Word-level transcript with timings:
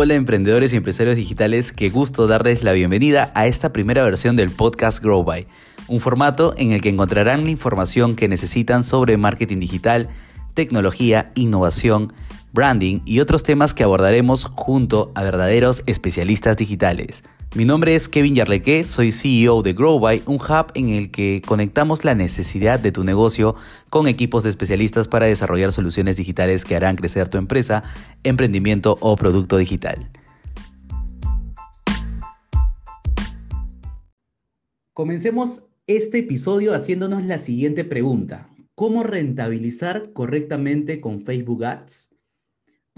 Hola 0.00 0.14
emprendedores 0.14 0.72
y 0.72 0.76
empresarios 0.76 1.16
digitales, 1.16 1.72
qué 1.72 1.90
gusto 1.90 2.28
darles 2.28 2.62
la 2.62 2.70
bienvenida 2.70 3.32
a 3.34 3.48
esta 3.48 3.72
primera 3.72 4.04
versión 4.04 4.36
del 4.36 4.48
podcast 4.48 5.02
Grow 5.02 5.24
By, 5.24 5.48
un 5.88 5.98
formato 5.98 6.54
en 6.56 6.70
el 6.70 6.80
que 6.80 6.88
encontrarán 6.88 7.42
la 7.42 7.50
información 7.50 8.14
que 8.14 8.28
necesitan 8.28 8.84
sobre 8.84 9.16
marketing 9.16 9.58
digital, 9.58 10.08
tecnología, 10.54 11.32
innovación, 11.34 12.12
branding 12.52 13.00
y 13.04 13.20
otros 13.20 13.42
temas 13.42 13.74
que 13.74 13.84
abordaremos 13.84 14.44
junto 14.44 15.12
a 15.14 15.22
verdaderos 15.22 15.82
especialistas 15.86 16.56
digitales. 16.56 17.24
Mi 17.54 17.64
nombre 17.64 17.94
es 17.94 18.08
Kevin 18.08 18.34
Yarleque, 18.34 18.84
soy 18.84 19.10
CEO 19.10 19.62
de 19.62 19.72
GrowBy, 19.72 20.22
un 20.26 20.36
hub 20.36 20.70
en 20.74 20.90
el 20.90 21.10
que 21.10 21.40
conectamos 21.46 22.04
la 22.04 22.14
necesidad 22.14 22.78
de 22.78 22.92
tu 22.92 23.04
negocio 23.04 23.54
con 23.88 24.06
equipos 24.06 24.44
de 24.44 24.50
especialistas 24.50 25.08
para 25.08 25.26
desarrollar 25.26 25.72
soluciones 25.72 26.16
digitales 26.16 26.64
que 26.64 26.76
harán 26.76 26.96
crecer 26.96 27.28
tu 27.28 27.38
empresa, 27.38 27.84
emprendimiento 28.22 28.98
o 29.00 29.16
producto 29.16 29.56
digital. 29.56 30.10
Comencemos 34.92 35.66
este 35.86 36.18
episodio 36.18 36.74
haciéndonos 36.74 37.24
la 37.24 37.38
siguiente 37.38 37.84
pregunta. 37.84 38.50
¿Cómo 38.74 39.04
rentabilizar 39.04 40.12
correctamente 40.12 41.00
con 41.00 41.22
Facebook 41.22 41.64
Ads? 41.64 42.10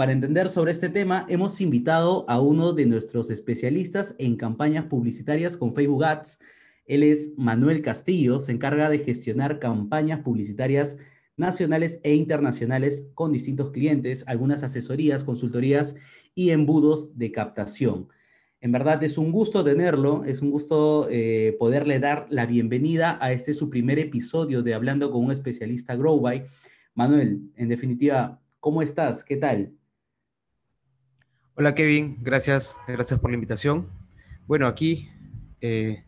Para 0.00 0.12
entender 0.12 0.48
sobre 0.48 0.72
este 0.72 0.88
tema, 0.88 1.27
hemos 1.28 1.60
invitado 1.60 2.24
a 2.27 2.40
uno 2.40 2.72
de 2.72 2.86
nuestros 2.86 3.28
especialistas 3.28 4.14
en 4.18 4.36
campañas 4.36 4.86
publicitarias 4.86 5.59
con 5.59 5.74
Facebook 5.74 6.02
Ads. 6.06 6.38
Él 6.86 7.02
es 7.02 7.34
Manuel 7.36 7.82
Castillo, 7.82 8.40
se 8.40 8.52
encarga 8.52 8.88
de 8.88 9.01
gestionar 9.01 9.59
campañas 9.59 10.21
publicitarias 10.21 10.96
nacionales 11.37 12.01
e 12.02 12.15
internacionales 12.15 13.09
con 13.12 13.30
distintos 13.30 13.73
clientes, 13.73 14.24
algunas 14.26 14.62
asesorías, 14.62 15.23
consultorías 15.23 15.96
y 16.34 16.48
embudos 16.48 17.18
de 17.18 17.30
captación. 17.30 18.09
En 18.62 18.73
verdad 18.73 19.04
es 19.04 19.18
un 19.18 19.30
gusto 19.30 19.62
tenerlo, 19.65 20.24
es 20.24 20.40
un 20.40 20.51
gusto 20.51 21.09
eh, 21.10 21.54
poderle 21.59 21.98
dar 21.98 22.26
la 22.30 22.46
bienvenida 22.46 23.18
a 23.21 23.32
este 23.32 23.52
su 23.52 23.68
primer 23.68 23.98
episodio 23.98 24.62
de 24.62 24.73
Hablando 24.73 25.10
con 25.10 25.26
un 25.26 25.32
especialista 25.32 25.95
GrowBy. 25.95 26.45
Manuel, 26.95 27.51
en 27.54 27.68
definitiva, 27.68 28.40
¿cómo 28.60 28.80
estás? 28.80 29.26
¿Qué 29.26 29.37
tal? 29.37 29.74
Hola 31.60 31.74
Kevin, 31.74 32.16
gracias, 32.22 32.78
gracias 32.88 33.20
por 33.20 33.30
la 33.30 33.34
invitación. 33.34 33.86
Bueno, 34.46 34.66
aquí 34.66 35.10
eh, 35.60 36.04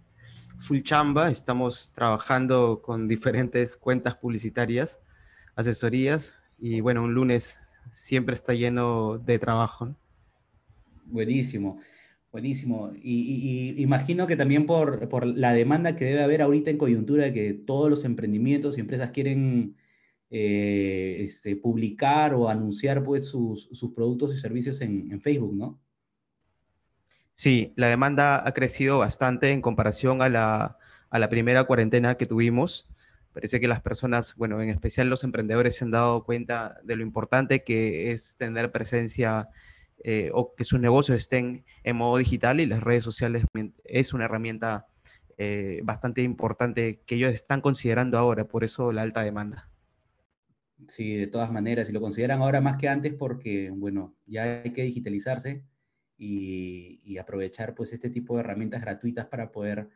full 0.58 0.81
chamba, 0.81 1.31
estamos 1.31 1.92
trabajando 1.92 2.81
con 2.81 3.06
diferentes 3.06 3.77
cuentas 3.77 4.14
publicitarias, 4.14 4.98
asesorías 5.55 6.41
y 6.58 6.80
bueno, 6.80 7.03
un 7.03 7.12
lunes 7.12 7.61
siempre 7.91 8.34
está 8.34 8.55
lleno 8.55 9.19
de 9.19 9.39
trabajo. 9.39 9.95
Buenísimo, 11.05 11.78
buenísimo. 12.33 12.91
Y, 12.95 13.75
imagino 13.77 14.27
que 14.27 14.36
también 14.36 14.64
por, 14.64 15.06
por, 15.11 15.27
la 15.27 15.53
demanda 15.53 15.97
que 15.97 16.06
debe 16.06 16.23
haber 16.23 16.41
ahorita 16.41 16.70
en 16.70 16.78
coyuntura 16.78 17.25
de 17.25 17.34
que 17.34 17.53
todos 17.53 17.91
los 17.91 18.06
emprendimientos 18.06 18.78
y 18.78 18.80
empresas 18.80 19.11
quieren 19.11 19.77
eh, 20.35 21.19
este, 21.21 21.57
publicar 21.57 22.33
o 22.33 22.49
anunciar 22.49 23.05
pues, 23.05 23.27
sus, 23.27 23.69
productos 23.95 24.35
y 24.35 24.39
servicios 24.39 24.81
en, 24.81 25.21
Facebook, 25.21 25.55
¿no? 25.55 25.79
Sí, 27.35 27.75
la 27.77 27.89
demanda 27.89 28.49
ha 28.49 28.53
crecido 28.55 28.97
bastante 28.99 29.51
en 29.51 29.61
comparación 29.61 30.23
a 30.23 30.31
la, 30.31 31.29
primera 31.29 31.65
cuarentena 31.65 32.17
que 32.17 32.25
tuvimos. 32.25 32.89
Parece 33.35 33.61
que 33.61 33.69
las 33.69 33.83
personas, 33.83 34.35
bueno, 34.37 34.63
en 34.63 34.71
especial 34.71 35.11
los 35.11 35.23
emprendedores 35.23 35.77
se 35.77 35.85
han 35.85 35.91
dado 35.91 36.25
cuenta 36.25 36.79
de 36.83 36.97
lo 36.97 37.03
importante 37.03 37.63
que 37.63 38.11
es 38.11 38.39
tener 38.39 38.73
presencia 38.73 39.51
eh, 40.03 40.31
o 40.33 40.55
que 40.55 40.65
sus 40.65 40.81
negocios 40.81 41.19
estén 41.19 41.67
en 41.85 41.97
modo 41.97 42.17
digital 42.17 42.59
y 42.59 42.65
las 42.65 42.83
redes 42.83 43.05
sociales 43.05 43.45
es 43.85 44.15
una 44.15 44.25
herramienta 44.25 44.87
eh, 45.37 45.83
bastante 45.85 46.23
importante 46.23 47.03
que 47.05 47.17
ellos 47.17 47.35
están 47.35 47.61
considerando 47.61 48.17
ahora, 48.17 48.48
por 48.48 48.65
eso 48.65 48.92
la 48.92 49.03
alta 49.03 49.23
demanda. 49.23 49.69
Sí, 50.89 51.17
de 51.17 51.27
todas 51.27 51.53
maneras, 51.53 51.89
y 51.89 51.93
lo 51.93 52.01
consideran 52.01 52.41
ahora 52.41 52.61
más 52.61 52.77
que 52.77 52.89
antes 52.89 53.15
porque, 53.15 53.70
bueno, 53.70 54.17
ya 54.27 54.63
hay 54.63 54.73
que 54.73 54.83
digitalizarse 54.83 55.65
y, 56.17 57.19
aprovechar 57.19 57.75
pues 57.75 57.93
este 57.93 58.11
tipo 58.11 58.35
de 58.35 58.41
herramientas 58.41 58.83
gratuitas 58.83 59.27
para 59.27 59.53
poder, 59.53 59.89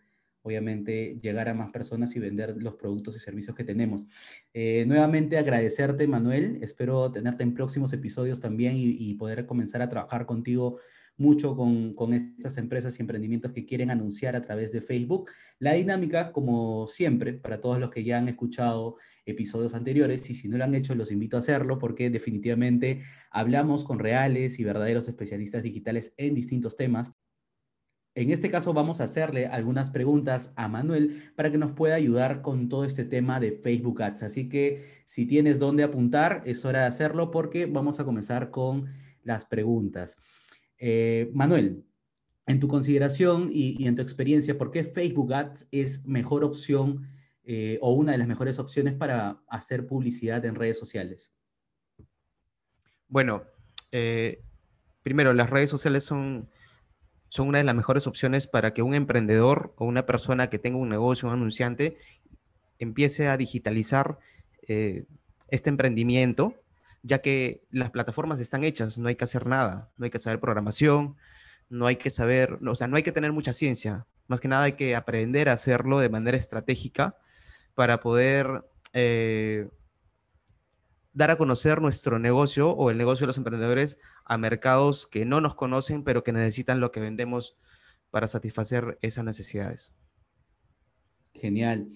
obviamente, 0.42 1.18
llegar 1.20 1.48
a 1.48 1.54
más 1.54 1.70
personas 1.70 2.14
y 2.14 2.20
vender 2.20 2.56
los 2.62 2.74
productos 2.74 3.16
y 3.16 3.20
servicios 3.20 3.56
que 3.56 3.64
tenemos. 3.64 4.06
Eh, 4.52 4.84
nuevamente 4.86 5.38
agradecerte, 5.38 6.06
Manuel. 6.06 6.58
Espero 6.62 7.10
tenerte 7.10 7.42
en 7.42 7.54
próximos 7.54 7.92
episodios 7.92 8.40
también 8.40 8.74
y 8.76 9.14
poder 9.14 9.46
comenzar 9.46 9.82
a 9.82 9.88
trabajar 9.88 10.26
contigo 10.26 10.78
mucho 11.16 11.56
con, 11.56 11.94
con 11.94 12.12
estas 12.12 12.58
empresas 12.58 12.98
y 12.98 13.02
emprendimientos 13.02 13.52
que 13.52 13.64
quieren 13.64 13.90
anunciar 13.90 14.36
a 14.36 14.42
través 14.42 14.72
de 14.72 14.80
Facebook. 14.80 15.30
La 15.58 15.74
dinámica, 15.74 16.32
como 16.32 16.86
siempre, 16.88 17.32
para 17.32 17.60
todos 17.60 17.78
los 17.78 17.90
que 17.90 18.04
ya 18.04 18.18
han 18.18 18.28
escuchado 18.28 18.96
episodios 19.24 19.74
anteriores, 19.74 20.28
y 20.30 20.34
si 20.34 20.48
no 20.48 20.58
lo 20.58 20.64
han 20.64 20.74
hecho, 20.74 20.94
los 20.94 21.10
invito 21.10 21.36
a 21.36 21.40
hacerlo 21.40 21.78
porque 21.78 22.10
definitivamente 22.10 23.00
hablamos 23.30 23.84
con 23.84 23.98
reales 23.98 24.58
y 24.58 24.64
verdaderos 24.64 25.08
especialistas 25.08 25.62
digitales 25.62 26.12
en 26.16 26.34
distintos 26.34 26.76
temas. 26.76 27.12
En 28.16 28.30
este 28.30 28.50
caso 28.50 28.72
vamos 28.72 29.02
a 29.02 29.04
hacerle 29.04 29.46
algunas 29.46 29.90
preguntas 29.90 30.50
a 30.56 30.68
Manuel 30.68 31.22
para 31.36 31.52
que 31.52 31.58
nos 31.58 31.72
pueda 31.72 31.96
ayudar 31.96 32.40
con 32.40 32.70
todo 32.70 32.86
este 32.86 33.04
tema 33.04 33.40
de 33.40 33.52
Facebook 33.52 34.02
Ads. 34.02 34.22
Así 34.22 34.48
que 34.48 35.02
si 35.04 35.26
tienes 35.26 35.58
dónde 35.58 35.82
apuntar, 35.82 36.42
es 36.46 36.64
hora 36.64 36.80
de 36.80 36.86
hacerlo 36.86 37.30
porque 37.30 37.66
vamos 37.66 38.00
a 38.00 38.04
comenzar 38.06 38.50
con 38.50 38.86
las 39.22 39.44
preguntas. 39.44 40.16
Eh, 40.78 41.30
Manuel, 41.32 41.84
en 42.46 42.60
tu 42.60 42.68
consideración 42.68 43.50
y, 43.52 43.86
en 43.86 43.96
tu 43.96 44.02
experiencia, 44.02 44.56
¿por 44.58 44.70
qué 44.70 44.84
Facebook 44.84 45.32
Ads 45.32 45.68
es 45.70 46.04
mejor 46.06 46.44
opción 46.44 47.08
eh, 47.44 47.78
o 47.80 47.92
una 47.92 48.12
de 48.12 48.18
las 48.18 48.28
mejores 48.28 48.58
opciones 48.58 48.94
para 48.94 49.42
hacer 49.48 49.86
publicidad 49.86 50.44
en 50.44 50.54
redes 50.54 50.78
sociales? 50.78 51.34
Bueno, 53.08 53.44
eh, 53.92 54.42
primero, 55.02 55.32
las 55.32 55.50
redes 55.50 55.70
sociales 55.70 56.04
son, 56.04 56.48
son 57.28 57.48
una 57.48 57.58
de 57.58 57.64
las 57.64 57.74
mejores 57.74 58.06
opciones 58.06 58.46
para 58.46 58.74
que 58.74 58.82
un 58.82 58.94
emprendedor 58.94 59.74
o 59.76 59.84
una 59.84 60.06
persona 60.06 60.50
que 60.50 60.58
tenga 60.58 60.78
un 60.78 60.88
negocio, 60.88 61.28
un 61.28 61.34
anunciante, 61.34 61.96
empiece 62.78 63.28
a 63.28 63.36
digitalizar 63.36 64.18
este 64.68 65.70
emprendimiento 65.70 66.54
ya 67.06 67.20
que 67.20 67.62
las 67.70 67.90
plataformas 67.90 68.40
están 68.40 68.64
hechas, 68.64 68.98
no 68.98 69.08
hay 69.08 69.14
que 69.14 69.24
hacer 69.24 69.46
nada, 69.46 69.92
no 69.96 70.04
hay 70.04 70.10
que 70.10 70.18
saber 70.18 70.40
programación, 70.40 71.16
no 71.68 71.86
hay 71.86 71.96
que 71.96 72.10
saber, 72.10 72.58
o 72.66 72.74
sea, 72.74 72.88
no 72.88 72.96
hay 72.96 73.04
que 73.04 73.12
tener 73.12 73.32
mucha 73.32 73.52
ciencia, 73.52 74.06
más 74.26 74.40
que 74.40 74.48
nada 74.48 74.64
hay 74.64 74.72
que 74.72 74.96
aprender 74.96 75.48
a 75.48 75.52
hacerlo 75.52 76.00
de 76.00 76.08
manera 76.08 76.36
estratégica 76.36 77.16
para 77.74 78.00
poder 78.00 78.64
eh, 78.92 79.68
dar 81.12 81.30
a 81.30 81.36
conocer 81.36 81.80
nuestro 81.80 82.18
negocio 82.18 82.70
o 82.70 82.90
el 82.90 82.98
negocio 82.98 83.24
de 83.24 83.28
los 83.28 83.38
emprendedores 83.38 83.98
a 84.24 84.36
mercados 84.36 85.06
que 85.06 85.24
no 85.24 85.40
nos 85.40 85.54
conocen, 85.54 86.02
pero 86.02 86.24
que 86.24 86.32
necesitan 86.32 86.80
lo 86.80 86.90
que 86.90 87.00
vendemos 87.00 87.56
para 88.10 88.26
satisfacer 88.26 88.98
esas 89.00 89.24
necesidades. 89.24 89.94
Genial. 91.34 91.88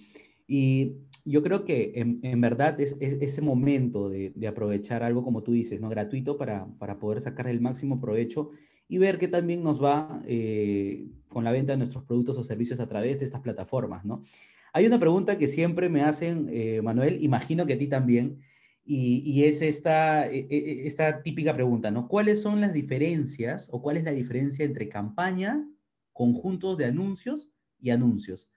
Y 0.46 0.94
yo 1.24 1.42
creo 1.42 1.64
que 1.64 1.92
en, 1.96 2.40
verdad 2.40 2.80
es, 2.80 2.96
ese 3.00 3.42
momento 3.42 4.08
de, 4.08 4.32
aprovechar 4.48 5.02
algo 5.02 5.24
como 5.24 5.42
tú 5.42 5.52
dices, 5.52 5.80
¿no? 5.80 5.88
Gratuito 5.88 6.36
para, 6.36 6.66
para 6.78 6.98
poder 6.98 7.20
sacar 7.20 7.48
el 7.48 7.60
máximo 7.60 8.00
provecho 8.00 8.50
y 8.88 8.98
ver 8.98 9.18
qué 9.18 9.28
también 9.28 9.62
nos 9.62 9.82
va 9.82 10.20
eh, 10.26 11.06
con 11.28 11.44
la 11.44 11.52
venta 11.52 11.72
de 11.72 11.78
nuestros 11.78 12.04
productos 12.04 12.36
o 12.38 12.42
servicios 12.42 12.80
a 12.80 12.88
través 12.88 13.20
de 13.20 13.24
estas 13.24 13.40
plataformas, 13.40 14.04
¿no? 14.04 14.24
Hay 14.72 14.86
una 14.86 14.98
pregunta 14.98 15.38
que 15.38 15.48
siempre 15.48 15.88
me 15.88 16.02
hacen, 16.02 16.48
eh, 16.50 16.80
Manuel, 16.82 17.22
imagino 17.22 17.66
que 17.66 17.74
a 17.74 17.78
ti 17.78 17.86
también, 17.86 18.40
y, 18.84 19.22
y, 19.24 19.44
es 19.44 19.62
esta, 19.62 20.26
e, 20.26 20.46
e, 20.50 20.86
esta 20.86 21.22
típica 21.22 21.54
pregunta, 21.54 21.90
¿no? 21.90 22.08
¿Cuáles 22.08 22.40
son 22.42 22.60
las 22.60 22.72
diferencias 22.72 23.68
o 23.72 23.82
cuál 23.82 23.96
es 23.96 24.04
la 24.04 24.10
diferencia 24.10 24.64
entre 24.64 24.88
campaña, 24.88 25.64
conjuntos 26.12 26.76
de 26.76 26.86
anuncios 26.86 27.52
y 27.80 27.90
anuncios? 27.90 28.50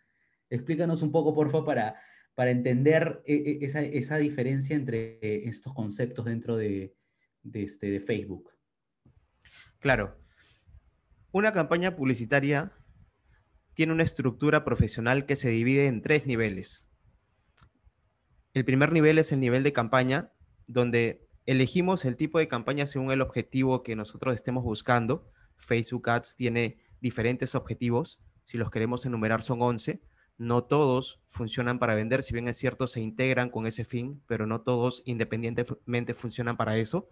Explícanos 0.50 1.02
un 1.02 1.12
poco, 1.12 1.34
por 1.34 1.52
favor, 1.52 1.66
para, 1.66 1.96
para 2.36 2.52
entender 2.52 3.22
e, 3.26 3.60
e, 3.62 3.66
esa, 3.98 4.18
diferencia 4.18 4.76
entre 4.76 5.20
estos 5.48 5.74
conceptos 5.74 6.26
dentro 6.26 6.58
de, 6.58 6.96
este, 7.54 7.92
de 7.92 8.00
Facebook. 8.00 8.52
Claro. 9.80 10.18
Una 11.32 11.52
campaña 11.52 11.96
publicitaria 11.96 12.74
tiene 13.74 13.94
una 13.94 14.04
estructura 14.04 14.64
profesional 14.64 15.26
que 15.26 15.36
se 15.36 15.50
divide 15.50 15.88
en 15.88 16.02
tres 16.02 16.26
niveles. 16.26 16.92
El 18.54 18.66
primer 18.66 18.92
nivel 18.92 19.18
es 19.18 19.32
el 19.32 19.40
nivel 19.40 19.64
de 19.64 19.74
campaña, 19.74 20.32
donde 20.68 21.28
elegimos 21.46 22.06
el 22.06 22.16
tipo 22.16 22.38
de 22.40 22.48
campaña 22.48 22.86
según 22.86 23.12
el 23.12 23.22
objetivo 23.22 23.84
que 23.84 23.96
nosotros 23.96 24.36
estemos 24.36 24.64
buscando. 24.64 25.32
Facebook 25.58 26.10
Ads 26.10 26.36
tiene 26.36 26.78
diferentes 27.02 27.56
objetivos. 27.56 28.24
Si 28.44 28.58
los 28.58 28.70
queremos 28.70 29.06
enumerar 29.06 29.42
son 29.42 29.62
11 29.62 30.02
no 30.38 30.64
todos 30.64 31.22
funcionan 31.28 31.80
para 31.80 31.96
vender, 31.96 32.24
si 32.24 32.34
bien 32.34 32.48
es 32.48 32.58
cierto, 32.58 32.88
se 32.88 33.02
integran 33.02 33.50
con 33.50 33.66
ese 33.66 33.86
fin, 33.86 34.22
pero 34.28 34.48
no 34.48 34.62
todos 34.62 35.04
independientemente 35.06 36.14
funcionan 36.14 36.58
para 36.58 36.78
eso. 36.78 37.10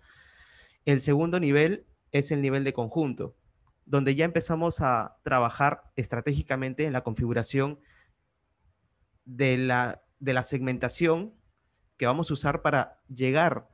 El 0.85 1.01
segundo 1.01 1.39
nivel 1.39 1.85
es 2.11 2.31
el 2.31 2.41
nivel 2.41 2.63
de 2.63 2.73
conjunto, 2.73 3.35
donde 3.85 4.15
ya 4.15 4.25
empezamos 4.25 4.81
a 4.81 5.17
trabajar 5.23 5.83
estratégicamente 5.95 6.85
en 6.85 6.93
la 6.93 7.03
configuración 7.03 7.79
de 9.25 9.57
la, 9.57 10.03
de 10.19 10.33
la 10.33 10.43
segmentación 10.43 11.33
que 11.97 12.07
vamos 12.07 12.31
a 12.31 12.33
usar 12.33 12.61
para 12.61 12.99
llegar 13.07 13.69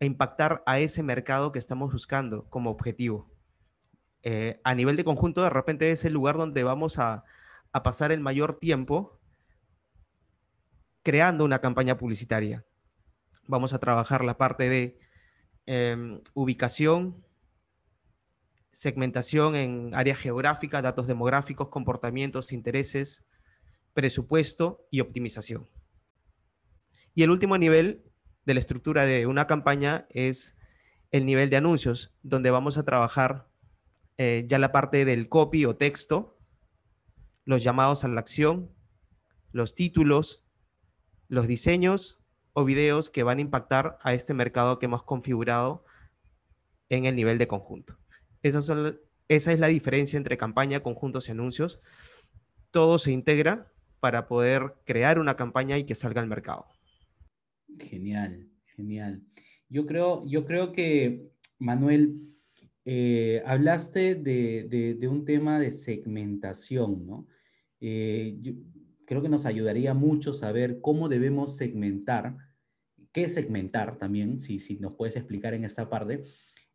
a 0.00 0.04
impactar 0.04 0.62
a 0.66 0.78
ese 0.80 1.02
mercado 1.02 1.52
que 1.52 1.58
estamos 1.58 1.92
buscando 1.92 2.48
como 2.48 2.70
objetivo. 2.70 3.30
Eh, 4.22 4.60
a 4.64 4.74
nivel 4.74 4.96
de 4.96 5.04
conjunto, 5.04 5.42
de 5.42 5.50
repente 5.50 5.90
es 5.90 6.04
el 6.04 6.12
lugar 6.12 6.36
donde 6.36 6.62
vamos 6.62 6.98
a, 6.98 7.24
pasar 7.82 8.12
el 8.12 8.20
mayor 8.20 8.58
tiempo 8.58 9.20
creando 11.02 11.44
una 11.44 11.60
campaña 11.60 11.96
publicitaria. 11.96 12.64
Vamos 13.46 13.72
a 13.72 13.78
trabajar 13.78 14.24
la 14.24 14.36
parte 14.36 14.68
de 14.68 14.98
em, 15.66 16.20
ubicación, 16.34 17.24
segmentación 18.70 19.54
en 19.54 19.94
área 19.94 20.14
geográfica, 20.14 20.82
datos 20.82 21.06
demográficos, 21.06 21.68
comportamientos, 21.68 22.52
intereses, 22.52 23.24
presupuesto 23.94 24.86
y 24.90 25.00
optimización. 25.00 25.68
Y 27.14 27.22
el 27.22 27.30
último 27.30 27.58
nivel 27.58 28.04
de 28.44 28.54
la 28.54 28.60
estructura 28.60 29.04
de 29.04 29.26
una 29.26 29.46
campaña 29.46 30.06
es 30.10 30.56
el 31.10 31.26
nivel 31.26 31.50
de 31.50 31.56
anuncios, 31.56 32.14
donde 32.22 32.50
vamos 32.50 32.78
a 32.78 32.84
trabajar 32.84 33.48
eh, 34.16 34.44
ya 34.48 34.58
la 34.58 34.72
parte 34.72 35.04
del 35.04 35.28
copy 35.28 35.64
o 35.66 35.76
texto, 35.76 36.38
los 37.44 37.62
llamados 37.62 38.04
a 38.04 38.08
la 38.08 38.20
acción, 38.20 38.70
los 39.52 39.74
títulos, 39.74 40.44
los 41.28 41.46
diseños 41.46 42.20
o 42.52 42.64
videos 42.64 43.10
que 43.10 43.22
van 43.22 43.38
a 43.38 43.42
impactar 43.42 43.98
a 44.02 44.14
este 44.14 44.34
mercado 44.34 44.78
que 44.78 44.86
hemos 44.86 45.02
configurado 45.02 45.84
en 46.88 47.06
el 47.06 47.16
nivel 47.16 47.38
de 47.38 47.48
conjunto. 47.48 47.98
esa 48.42 48.60
es 49.28 49.60
la 49.60 49.66
diferencia 49.68 50.16
entre 50.16 50.36
campaña, 50.36 50.82
conjuntos 50.82 51.28
y 51.28 51.32
anuncios. 51.32 51.80
Todo 52.70 52.98
se 52.98 53.12
integra 53.12 53.72
para 54.00 54.26
poder 54.26 54.74
crear 54.84 55.18
una 55.18 55.36
campaña 55.36 55.78
y 55.78 55.84
que 55.84 55.94
salga 55.94 56.20
al 56.20 56.26
mercado. 56.26 56.66
Genial, 57.78 58.50
genial. 58.76 59.22
Yo 59.68 59.86
creo, 59.86 60.26
yo 60.26 60.44
creo 60.44 60.72
que, 60.72 61.30
Manuel, 61.58 62.31
eh, 62.84 63.42
hablaste 63.46 64.14
de, 64.16 65.08
un 65.08 65.24
tema 65.24 65.60
de 65.60 65.70
segmentación, 65.70 67.06
¿no? 67.06 67.28
Eh, 67.80 68.56
creo 69.06 69.22
que 69.22 69.28
nos 69.28 69.46
ayudaría 69.46 69.94
mucho 69.94 70.32
saber 70.32 70.80
cómo 70.80 71.08
debemos 71.08 71.56
segmentar, 71.56 72.36
qué 73.12 73.28
segmentar 73.28 73.98
también, 73.98 74.40
si, 74.40 74.58
nos 74.80 74.94
puedes 74.94 75.16
explicar 75.16 75.54
en 75.54 75.64
esta 75.64 75.88
parte, 75.88 76.24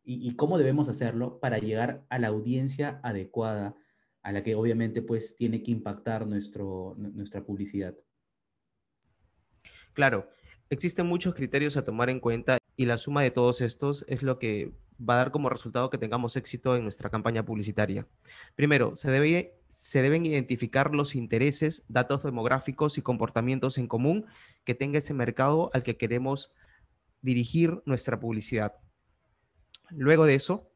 y, 0.03 0.35
cómo 0.35 0.57
debemos 0.57 0.87
hacerlo 0.87 1.39
para 1.41 1.57
llegar 1.57 2.05
a 2.09 2.17
la 2.17 2.27
audiencia 2.27 3.01
adecuada, 3.03 3.75
a 4.21 4.31
la 4.31 4.41
que 4.41 4.55
obviamente 4.55 5.01
pues 5.01 5.35
tiene 5.35 5.61
que 5.63 5.71
impactar 5.71 6.25
nuestro, 6.25 6.95
nuestra 6.97 7.45
publicidad. 7.45 7.93
Claro, 9.91 10.29
existen 10.69 11.07
muchos 11.07 11.33
criterios 11.33 11.75
a 11.75 11.83
tomar 11.83 12.09
en 12.09 12.21
cuenta 12.21 12.57
y 12.77 12.85
la 12.85 12.97
suma 12.97 13.23
de 13.23 13.31
todos 13.31 13.59
estos 13.59 14.05
es 14.07 14.23
lo 14.23 14.39
que 14.39 14.71
va 14.97 15.15
a 15.15 15.17
dar 15.17 15.31
como 15.31 15.49
resultado 15.49 15.89
que 15.89 15.97
tengamos 15.97 16.35
éxito 16.35 16.75
en 16.75 16.83
nuestra 16.83 17.09
campaña 17.09 17.45
publicitaria. 17.45 18.07
Primero, 18.55 18.95
se, 18.95 19.11
debe, 19.11 19.59
se 19.69 20.01
deben 20.01 20.25
identificar 20.25 20.93
los 20.93 21.15
intereses, 21.15 21.83
datos 21.87 22.23
demográficos 22.23 22.97
y 22.97 23.01
comportamientos 23.01 23.77
en 23.77 23.87
común 23.87 24.25
que 24.63 24.75
tenga 24.75 24.99
ese 24.99 25.13
mercado 25.13 25.69
al 25.73 25.83
que 25.83 25.97
queremos 25.97 26.51
dirigir 27.21 27.81
nuestra 27.85 28.19
publicidad. 28.19 28.75
Luego 29.89 30.25
de 30.25 30.35
eso, 30.35 30.71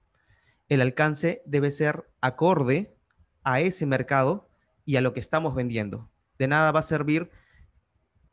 el 0.69 0.81
alcance 0.81 1.41
debe 1.45 1.71
ser 1.71 2.09
acorde 2.21 2.95
a 3.43 3.59
ese 3.59 3.85
mercado 3.85 4.49
y 4.85 4.95
a 4.95 5.01
lo 5.01 5.13
que 5.13 5.19
estamos 5.19 5.55
vendiendo. 5.55 6.09
De 6.37 6.47
nada 6.47 6.71
va 6.71 6.79
a 6.79 6.83
servir 6.83 7.29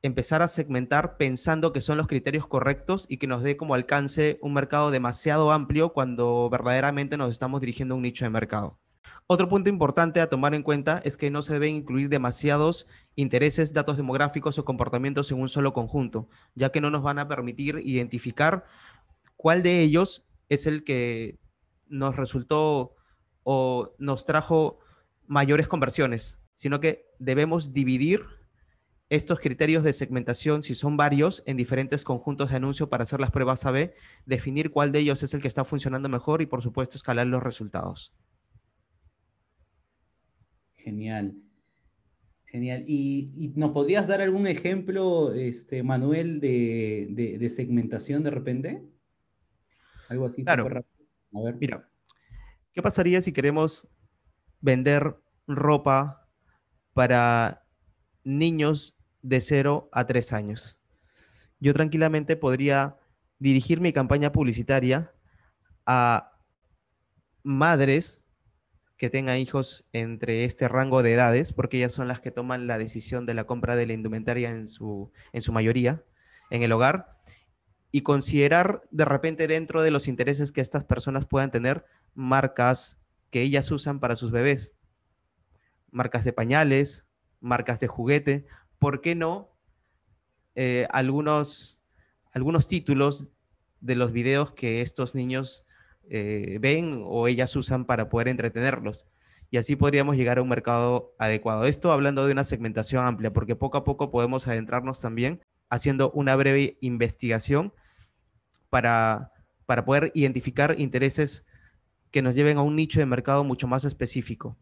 empezar 0.03 0.43
a 0.43 0.49
segmentar 0.49 1.17
pensando 1.17 1.73
que 1.73 1.81
son 1.81 1.97
los 1.99 2.07
criterios 2.07 2.47
correctos 2.47 3.07
y 3.09 3.17
que 3.17 3.27
nos 3.27 3.43
dé 3.43 3.57
como 3.57 3.75
alcance 3.75 4.39
un 4.43 4.55
mercado 4.55 4.91
demasiado 4.91 5.51
amplio 5.51 5.93
cuando 5.93 6.49
verdaderamente 6.51 7.17
nos 7.17 7.31
estamos 7.31 7.61
dirigiendo 7.61 7.95
a 7.95 7.97
un 7.97 8.03
nicho 8.03 8.25
de 8.25 8.31
mercado. 8.31 8.79
Otro 9.27 9.49
punto 9.49 9.69
importante 9.69 10.21
a 10.21 10.29
tomar 10.29 10.55
en 10.55 10.63
cuenta 10.63 11.01
es 11.05 11.17
que 11.17 11.31
no 11.31 11.43
se 11.43 11.53
deben 11.53 11.75
incluir 11.75 12.09
demasiados 12.09 12.87
intereses, 13.15 13.73
datos 13.73 13.97
demográficos 13.97 14.59
o 14.59 14.65
comportamientos 14.65 15.31
en 15.31 15.41
un 15.41 15.49
solo 15.49 15.73
conjunto, 15.73 16.29
ya 16.55 16.71
que 16.71 16.81
no 16.81 16.91
nos 16.91 17.03
van 17.03 17.19
a 17.19 17.29
permitir 17.29 17.81
identificar 17.85 18.65
cuál 19.37 19.63
de 19.63 19.81
ellos 19.81 20.27
es 20.49 20.67
el 20.67 20.85
que 20.85 21.39
nos 21.89 22.17
resultó 22.17 22.95
o 23.43 23.95
nos 23.99 24.25
trajo 24.25 24.79
mayores 25.27 25.69
conversiones, 25.69 26.41
sino 26.55 26.81
que 26.81 27.07
debemos 27.19 27.73
dividir 27.73 28.25
estos 29.11 29.41
criterios 29.41 29.85
de 29.85 29.93
segmentación, 29.93 30.63
si 30.63 30.75
son 30.75 30.97
varios, 30.97 31.43
en 31.47 31.57
diferentes 31.57 32.05
conjuntos 32.05 32.51
de 32.51 32.57
anuncio 32.57 32.91
para 32.91 33.05
hacer 33.05 33.21
las 33.21 33.31
pruebas 33.31 33.65
A-B, 33.65 33.95
definir 34.27 34.71
cuál 34.71 34.93
de 34.93 34.99
ellos 34.99 35.23
es 35.23 35.33
el 35.33 35.41
que 35.41 35.49
está 35.49 35.65
funcionando 35.65 36.09
mejor 36.09 36.43
y, 36.43 36.47
por 36.47 36.63
supuesto, 36.63 36.97
escalar 36.97 37.27
los 37.27 37.43
resultados. 37.43 38.13
Genial. 40.77 41.35
Genial. 42.45 42.85
¿Y, 42.87 43.53
nos 43.57 43.73
podrías 43.73 44.09
dar 44.09 44.21
algún 44.21 44.47
ejemplo, 44.47 45.33
este, 45.33 45.83
Manuel, 45.83 46.41
de, 46.41 47.53
segmentación 47.55 48.23
de 48.23 48.31
repente? 48.31 48.83
Algo 50.11 50.27
así. 50.27 50.43
Claro. 50.43 50.67
A 50.67 51.43
ver. 51.43 51.57
Mira, 51.59 51.89
¿qué 52.73 52.83
pasaría 52.83 53.23
si 53.23 53.33
queremos 53.33 53.89
vender 54.61 55.17
ropa 55.47 56.27
para 56.93 57.65
niños 58.25 58.98
de 59.23 59.41
0 59.41 59.89
a 59.93 60.07
3 60.07 60.33
años. 60.33 60.81
Yo 61.61 61.75
tranquilamente 61.75 62.37
podría 62.37 62.97
dirigir 63.39 63.81
mi 63.81 63.93
campaña 63.93 64.33
publicitaria 64.33 65.13
a 65.87 66.33
madres 67.43 68.25
que 68.97 69.11
tengan 69.11 69.39
hijos 69.39 69.89
entre 69.93 70.45
este 70.45 70.69
rango 70.69 71.03
de 71.03 71.13
edades, 71.13 71.53
porque 71.53 71.79
ellas 71.79 71.93
son 71.93 72.09
las 72.09 72.21
que 72.21 72.33
toman 72.33 72.67
la 72.67 72.79
decisión 72.79 73.27
de 73.27 73.35
la 73.35 73.45
compra 73.45 73.77
de 73.77 73.87
la 73.87 73.93
indumentaria 73.93 74.51
en 74.51 74.67
su, 74.67 75.13
en 75.33 75.41
su 75.41 75.53
mayoría 75.53 76.05
en 76.51 76.63
el 76.63 76.73
hogar, 76.73 77.19
y 77.91 78.03
considerar 78.03 78.83
de 78.91 79.05
repente 79.05 79.47
dentro 79.47 79.83
de 79.83 79.91
los 79.91 80.09
intereses 80.09 80.53
que 80.53 80.61
estas 80.61 80.85
personas 80.85 81.27
puedan 81.27 81.51
tener 81.51 81.87
marcas 82.15 83.01
que 83.31 83.43
ellas 83.43 83.71
usan 83.71 84.01
para 84.01 84.17
sus 84.17 84.31
bebés, 84.31 84.75
marcas 85.91 86.25
de 86.25 86.33
pañales, 86.33 87.09
marcas 87.41 87.81
de 87.81 87.87
juguete, 87.87 88.47
¿por 88.79 89.01
qué 89.01 89.15
no 89.15 89.51
eh, 90.55 90.87
algunos, 90.91 91.81
algunos 92.33 92.69
títulos 92.69 93.31
de 93.81 93.95
los 93.95 94.13
videos 94.13 94.53
que 94.53 94.81
estos 94.81 95.15
niños 95.15 95.65
eh, 96.11 96.59
ven 96.61 97.03
o 97.05 97.29
ellas 97.29 97.55
usan 97.57 97.85
para 97.85 98.09
poder 98.09 98.29
entretenerlos? 98.29 99.07
Y 99.51 99.57
así 99.57 99.77
podríamos 99.77 100.17
llegar 100.17 100.39
a 100.39 100.43
un 100.43 100.49
mercado 100.49 101.15
adecuado. 101.19 101.65
Esto 101.65 101.91
hablando 101.91 102.27
de 102.27 102.33
una 102.33 102.45
segmentación 102.45 103.05
amplia, 103.05 103.33
porque 103.33 103.57
poco 103.57 103.79
a 103.79 103.85
poco 103.85 104.11
podemos 104.11 104.47
adentrarnos 104.47 105.01
también 105.01 105.41
haciendo 105.71 106.11
una 106.13 106.37
breve 106.37 106.77
investigación 106.81 107.73
para, 108.69 109.33
para 109.65 109.85
poder 109.85 110.11
identificar 110.15 110.75
intereses 110.79 111.47
que 112.11 112.23
nos 112.23 112.35
lleven 112.35 112.59
a 112.59 112.63
un 112.63 112.77
nicho 112.77 113.01
de 113.01 113.07
mercado 113.07 113.45
mucho 113.45 113.67
más 113.67 113.85
específico. 113.85 114.57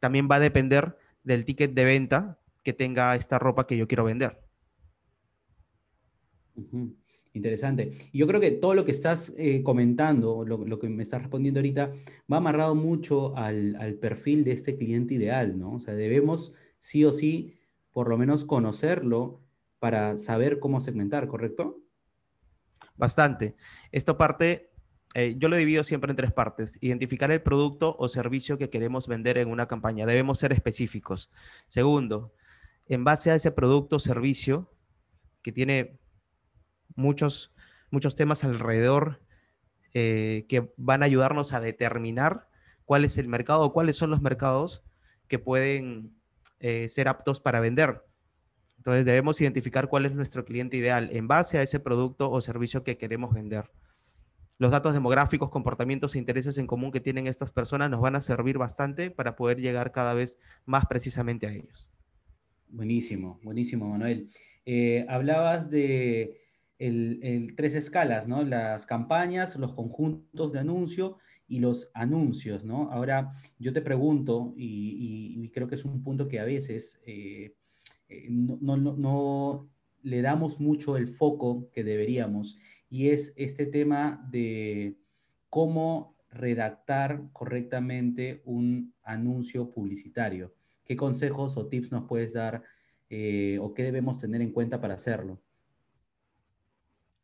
También 0.00 0.28
va 0.30 0.36
a 0.36 0.40
depender 0.40 0.96
del 1.22 1.44
ticket 1.44 1.72
de 1.72 1.84
venta 1.84 2.38
que 2.64 2.72
tenga 2.72 3.14
esta 3.14 3.38
ropa 3.38 3.66
que 3.66 3.76
yo 3.76 3.86
quiero 3.86 4.04
vender. 4.04 4.40
Interesante. 7.32 7.96
Y 8.12 8.18
yo 8.18 8.26
creo 8.26 8.40
que 8.40 8.52
todo 8.52 8.74
lo 8.74 8.84
que 8.84 8.92
estás 8.92 9.32
eh, 9.36 9.62
comentando, 9.62 10.44
lo, 10.44 10.78
que 10.78 10.88
me 10.88 11.02
estás 11.02 11.22
respondiendo 11.22 11.60
ahorita, 11.60 11.92
va 12.32 12.36
amarrado 12.38 12.74
mucho 12.74 13.36
al, 13.36 13.76
al, 13.76 13.94
perfil 13.94 14.44
de 14.44 14.52
este 14.52 14.76
cliente 14.76 15.14
ideal, 15.14 15.58
¿no? 15.58 15.74
O 15.74 15.80
sea, 15.80 15.94
debemos 15.94 16.54
sí 16.78 17.04
o 17.04 17.12
sí, 17.12 17.58
por 17.92 18.08
lo 18.08 18.16
menos 18.16 18.44
conocerlo 18.44 19.40
para 19.80 20.16
saber 20.16 20.60
cómo 20.60 20.80
segmentar, 20.80 21.26
¿correcto? 21.26 21.80
Bastante. 22.96 23.56
Esto 23.90 24.16
parte 24.16 24.74
eh, 25.14 25.36
yo 25.38 25.48
lo 25.48 25.56
divido 25.56 25.84
siempre 25.84 26.10
en 26.10 26.16
tres 26.16 26.32
partes. 26.32 26.76
Identificar 26.80 27.30
el 27.30 27.40
producto 27.40 27.96
o 27.98 28.08
servicio 28.08 28.58
que 28.58 28.68
queremos 28.68 29.06
vender 29.06 29.38
en 29.38 29.48
una 29.48 29.68
campaña. 29.68 30.06
Debemos 30.06 30.40
ser 30.40 30.52
específicos. 30.52 31.30
Segundo, 31.68 32.34
en 32.86 33.04
base 33.04 33.30
a 33.30 33.34
ese 33.34 33.50
producto 33.50 33.96
o 33.96 34.00
servicio 34.00 34.70
que 35.42 35.52
tiene 35.52 35.98
muchos, 36.96 37.54
muchos 37.90 38.14
temas 38.14 38.44
alrededor 38.44 39.20
eh, 39.92 40.46
que 40.48 40.72
van 40.76 41.02
a 41.02 41.06
ayudarnos 41.06 41.52
a 41.52 41.60
determinar 41.60 42.48
cuál 42.84 43.04
es 43.04 43.18
el 43.18 43.28
mercado 43.28 43.64
o 43.64 43.72
cuáles 43.72 43.96
son 43.96 44.10
los 44.10 44.20
mercados 44.20 44.84
que 45.28 45.38
pueden 45.38 46.14
eh, 46.60 46.88
ser 46.88 47.08
aptos 47.08 47.40
para 47.40 47.60
vender. 47.60 48.04
Entonces 48.76 49.04
debemos 49.04 49.40
identificar 49.40 49.88
cuál 49.88 50.04
es 50.04 50.12
nuestro 50.12 50.44
cliente 50.44 50.76
ideal 50.76 51.08
en 51.12 51.28
base 51.28 51.58
a 51.58 51.62
ese 51.62 51.80
producto 51.80 52.30
o 52.30 52.40
servicio 52.40 52.84
que 52.84 52.98
queremos 52.98 53.32
vender. 53.32 53.70
los 54.58 54.70
datos 54.70 54.94
demográficos, 54.94 55.50
comportamientos 55.50 56.14
e 56.14 56.18
intereses 56.18 56.58
en 56.58 56.66
común 56.66 56.92
que 56.92 57.00
tienen 57.00 57.26
estas 57.26 57.50
personas 57.50 57.90
nos 57.90 58.00
van 58.00 58.16
a 58.16 58.20
servir 58.20 58.56
bastante 58.56 59.10
para 59.10 59.36
poder 59.36 59.60
llegar 59.60 59.90
cada 59.90 60.14
vez 60.14 60.38
más 60.64 60.86
precisamente 60.86 61.46
a 61.46 61.52
ellos. 61.52 61.90
Buenísimo, 62.74 63.38
buenísimo, 63.44 63.88
Manuel. 63.88 64.28
Eh, 64.66 65.06
hablabas 65.08 65.70
de 65.70 66.40
tres 67.56 67.76
escalas, 67.76 68.26
¿no? 68.26 68.42
Las 68.42 68.84
campañas, 68.84 69.54
los 69.56 69.72
conjuntos 69.74 70.50
de 70.52 70.58
anuncio 70.58 71.18
y 71.46 71.60
los 71.60 71.92
anuncios, 71.94 72.64
¿no? 72.64 72.90
Ahora, 72.90 73.32
yo 73.60 73.72
te 73.72 73.80
pregunto, 73.80 74.54
y, 74.56 75.48
creo 75.50 75.68
que 75.68 75.76
es 75.76 75.84
un 75.84 76.02
punto 76.02 76.26
que 76.26 76.40
a 76.40 76.44
veces 76.44 77.00
eh, 77.06 77.54
eh, 78.08 78.26
no, 78.28 79.70
le 80.02 80.22
damos 80.22 80.58
mucho 80.58 80.96
el 80.96 81.06
foco 81.06 81.70
que 81.70 81.84
deberíamos, 81.84 82.58
y 82.90 83.10
es 83.10 83.34
este 83.36 83.66
tema 83.66 84.26
de 84.32 84.98
cómo 85.48 86.16
redactar 86.28 87.28
correctamente 87.32 88.42
un 88.44 88.94
anuncio 89.04 89.70
publicitario. 89.70 90.52
¿Qué 90.84 90.96
consejos 90.96 91.56
o 91.56 91.66
tips 91.66 91.92
nos 91.92 92.04
puedes 92.04 92.32
dar 92.32 92.62
eh, 93.10 93.58
o 93.60 93.74
qué 93.74 93.82
debemos 93.82 94.18
tener 94.18 94.40
en 94.40 94.52
cuenta 94.52 94.80
para 94.80 94.94
hacerlo? 94.94 95.40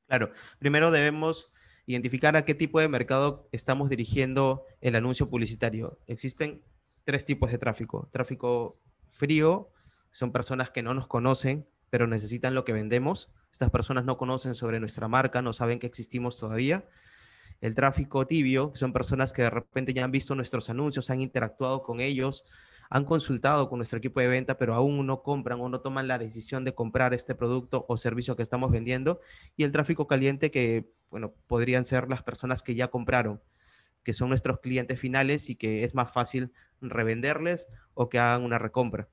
Claro, 0.06 0.32
primero 0.58 0.90
debemos 0.90 1.52
identificar 1.86 2.36
a 2.36 2.44
qué 2.44 2.54
tipo 2.54 2.80
de 2.80 2.88
mercado 2.88 3.48
estamos 3.52 3.90
dirigiendo 3.90 4.64
el 4.80 4.96
anuncio 4.96 5.28
publicitario. 5.28 5.98
Existen 6.06 6.62
tres 7.04 7.24
tipos 7.24 7.50
de 7.50 7.58
tráfico. 7.58 8.08
Tráfico 8.12 8.80
frío, 9.10 9.70
son 10.10 10.32
personas 10.32 10.70
que 10.70 10.82
no 10.82 10.94
nos 10.94 11.06
conocen, 11.06 11.66
pero 11.90 12.06
necesitan 12.06 12.54
lo 12.54 12.64
que 12.64 12.72
vendemos. 12.72 13.32
Estas 13.52 13.70
personas 13.70 14.04
no 14.04 14.16
conocen 14.16 14.54
sobre 14.54 14.80
nuestra 14.80 15.08
marca, 15.08 15.42
no 15.42 15.52
saben 15.52 15.78
que 15.78 15.86
existimos 15.86 16.38
todavía. 16.38 16.84
El 17.60 17.74
tráfico 17.74 18.24
tibio, 18.24 18.72
son 18.74 18.92
personas 18.92 19.32
que 19.32 19.42
de 19.42 19.50
repente 19.50 19.92
ya 19.92 20.04
han 20.04 20.12
visto 20.12 20.34
nuestros 20.34 20.70
anuncios, 20.70 21.10
han 21.10 21.20
interactuado 21.20 21.82
con 21.82 22.00
ellos, 22.00 22.44
han 22.90 23.04
consultado 23.04 23.68
con 23.68 23.78
nuestro 23.78 23.98
equipo 23.98 24.20
de 24.20 24.26
venta, 24.26 24.58
pero 24.58 24.74
aún 24.74 25.06
no 25.06 25.22
compran 25.22 25.60
o 25.60 25.68
no 25.68 25.80
toman 25.80 26.08
la 26.08 26.18
decisión 26.18 26.64
de 26.64 26.74
comprar 26.74 27.14
este 27.14 27.36
producto 27.36 27.86
o 27.88 27.96
servicio 27.96 28.34
que 28.34 28.42
estamos 28.42 28.72
vendiendo. 28.72 29.20
Y 29.56 29.62
el 29.62 29.70
tráfico 29.70 30.08
caliente, 30.08 30.50
que, 30.50 30.92
bueno, 31.08 31.32
podrían 31.46 31.84
ser 31.84 32.08
las 32.08 32.24
personas 32.24 32.64
que 32.64 32.74
ya 32.74 32.88
compraron, 32.88 33.40
que 34.02 34.12
son 34.12 34.28
nuestros 34.28 34.58
clientes 34.58 34.98
finales 34.98 35.50
y 35.50 35.54
que 35.54 35.84
es 35.84 35.94
más 35.94 36.12
fácil 36.12 36.52
revenderles 36.80 37.68
o 37.94 38.08
que 38.08 38.18
hagan 38.18 38.42
una 38.42 38.58
recompra. 38.58 39.08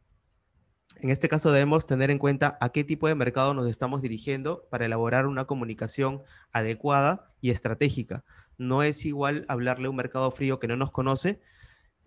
En 0.99 1.11
este 1.11 1.29
caso 1.29 1.51
debemos 1.51 1.85
tener 1.85 2.09
en 2.09 2.17
cuenta 2.17 2.57
a 2.59 2.69
qué 2.69 2.83
tipo 2.83 3.07
de 3.07 3.13
mercado 3.13 3.53
nos 3.53 3.69
estamos 3.69 4.01
dirigiendo 4.01 4.67
para 4.71 4.87
elaborar 4.87 5.27
una 5.27 5.45
comunicación 5.45 6.23
adecuada 6.51 7.31
y 7.41 7.51
estratégica. 7.51 8.23
No 8.57 8.81
es 8.81 9.05
igual 9.05 9.45
hablarle 9.47 9.85
a 9.85 9.89
un 9.91 9.95
mercado 9.95 10.31
frío 10.31 10.57
que 10.57 10.67
no 10.67 10.75
nos 10.75 10.89
conoce 10.89 11.39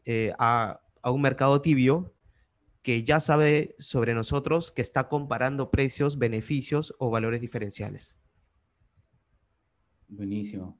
eh, 0.04 0.32
a 0.40 0.80
a 1.02 1.10
un 1.10 1.22
mercado 1.22 1.60
tibio 1.60 2.14
que 2.82 3.02
ya 3.02 3.20
sabe 3.20 3.74
sobre 3.78 4.14
nosotros, 4.14 4.72
que 4.72 4.82
está 4.82 5.08
comparando 5.08 5.70
precios, 5.70 6.18
beneficios 6.18 6.94
o 6.98 7.10
valores 7.10 7.40
diferenciales. 7.40 8.18
Buenísimo. 10.08 10.78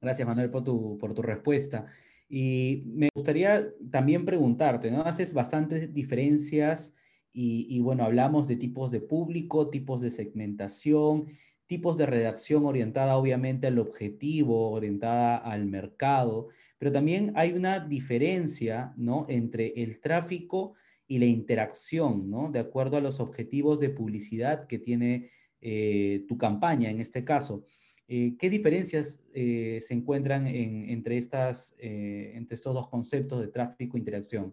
Gracias, 0.00 0.26
Manuel, 0.26 0.50
por 0.50 0.64
tu, 0.64 0.98
por 0.98 1.14
tu 1.14 1.22
respuesta. 1.22 1.86
Y 2.28 2.84
me 2.86 3.08
gustaría 3.14 3.68
también 3.90 4.24
preguntarte, 4.24 4.90
¿no? 4.90 5.02
Haces 5.02 5.32
bastantes 5.32 5.92
diferencias 5.92 6.94
y, 7.32 7.66
y, 7.68 7.80
bueno, 7.80 8.04
hablamos 8.04 8.48
de 8.48 8.56
tipos 8.56 8.90
de 8.90 9.00
público, 9.00 9.68
tipos 9.68 10.00
de 10.00 10.10
segmentación, 10.10 11.26
tipos 11.66 11.96
de 11.96 12.06
redacción 12.06 12.64
orientada 12.64 13.16
obviamente 13.16 13.66
al 13.66 13.78
objetivo, 13.78 14.72
orientada 14.72 15.36
al 15.36 15.66
mercado, 15.66 16.48
pero 16.82 16.90
también 16.90 17.30
hay 17.36 17.52
una 17.52 17.78
diferencia, 17.78 18.92
¿no? 18.96 19.24
Entre 19.28 19.72
el 19.80 20.00
tráfico 20.00 20.74
y 21.06 21.20
la 21.20 21.26
interacción, 21.26 22.28
¿no? 22.28 22.50
De 22.50 22.58
acuerdo 22.58 22.96
a 22.96 23.00
los 23.00 23.20
objetivos 23.20 23.78
de 23.78 23.88
publicidad 23.88 24.66
que 24.66 24.80
tiene 24.80 25.30
eh, 25.60 26.24
tu 26.26 26.36
campaña 26.36 26.90
en 26.90 27.00
este 27.00 27.24
caso. 27.24 27.64
Eh, 28.08 28.34
¿Qué 28.36 28.50
diferencias 28.50 29.22
eh, 29.32 29.78
se 29.80 29.94
encuentran 29.94 30.48
entre, 30.48 31.18
estas, 31.18 31.76
entre 31.78 32.56
estos 32.56 32.74
dos 32.74 32.88
conceptos 32.88 33.40
de 33.40 33.46
tráfico 33.46 33.96
e 33.96 34.00
interacción? 34.00 34.52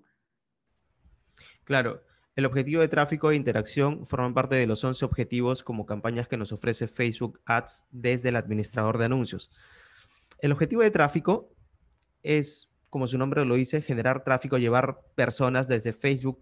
Claro, 1.63 2.03
el 2.35 2.45
objetivo 2.45 2.81
de 2.81 2.89
tráfico 2.89 3.31
e 3.31 3.37
interacción 3.37 4.05
forman 4.05 4.35
parte 4.35 4.55
de 4.55 4.67
los 4.67 4.83
11 4.83 5.03
objetivos 5.03 5.63
como 5.63 5.87
campañas 5.87 6.27
que 6.27 6.37
nos 6.37 6.51
ofrece 6.51 6.87
Facebook 6.87 7.41
Ads 7.47 7.85
desde 7.89 8.29
el 8.29 8.35
administrador 8.35 8.99
de 8.99 9.05
anuncios. 9.05 9.49
El 10.41 10.51
objetivo 10.51 10.83
de 10.83 10.91
tráfico 10.91 11.55
es, 12.23 12.71
como 12.89 13.07
su 13.07 13.17
nombre 13.17 13.45
lo 13.45 13.55
dice, 13.55 13.81
generar 13.81 14.23
tráfico, 14.23 14.57
llevar 14.57 15.01
personas 15.15 15.67
desde 15.67 15.93
Facebook 15.93 16.39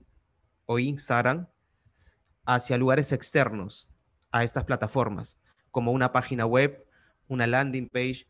o 0.66 0.80
Instagram 0.80 1.48
hacia 2.46 2.78
lugares 2.78 3.12
externos 3.12 3.90
a 4.32 4.44
estas 4.44 4.64
plataformas, 4.64 5.40
como 5.72 5.92
una 5.92 6.12
página 6.12 6.46
web, 6.46 6.86
una 7.28 7.48
landing 7.48 7.90
page, 7.90 8.28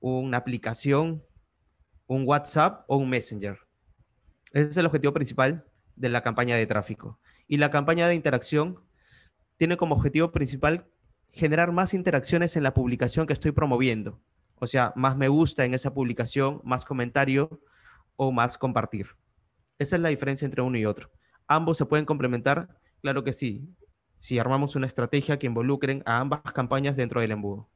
una 0.00 0.38
aplicación, 0.38 1.22
un 2.06 2.24
WhatsApp 2.26 2.84
o 2.88 2.96
un 2.96 3.08
Messenger. 3.08 3.58
Ese 4.52 4.70
es 4.70 4.76
el 4.76 4.86
objetivo 4.86 5.12
principal 5.12 5.64
de 5.96 6.08
la 6.08 6.22
campaña 6.22 6.56
de 6.56 6.66
tráfico. 6.66 7.18
Y 7.48 7.56
la 7.56 7.70
campaña 7.70 8.08
de 8.08 8.14
interacción 8.14 8.80
tiene 9.56 9.76
como 9.76 9.94
objetivo 9.94 10.32
principal 10.32 10.86
generar 11.32 11.72
más 11.72 11.94
interacciones 11.94 12.56
en 12.56 12.62
la 12.62 12.74
publicación 12.74 13.26
que 13.26 13.32
estoy 13.32 13.52
promoviendo. 13.52 14.20
O 14.58 14.66
sea, 14.66 14.92
más 14.96 15.16
me 15.16 15.28
gusta 15.28 15.64
en 15.64 15.74
esa 15.74 15.92
publicación, 15.92 16.60
más 16.64 16.84
comentario 16.84 17.60
o 18.16 18.32
más 18.32 18.56
compartir. 18.56 19.08
Esa 19.78 19.96
es 19.96 20.02
la 20.02 20.08
diferencia 20.08 20.46
entre 20.46 20.62
uno 20.62 20.78
y 20.78 20.86
otro. 20.86 21.10
¿Ambos 21.46 21.76
se 21.78 21.86
pueden 21.86 22.06
complementar? 22.06 22.78
Claro 23.02 23.22
que 23.22 23.32
sí. 23.32 23.68
Si 24.16 24.38
armamos 24.38 24.74
una 24.74 24.86
estrategia 24.86 25.38
que 25.38 25.46
involucren 25.46 26.02
a 26.06 26.18
ambas 26.18 26.40
campañas 26.54 26.96
dentro 26.96 27.20
del 27.20 27.32
embudo. 27.32 27.68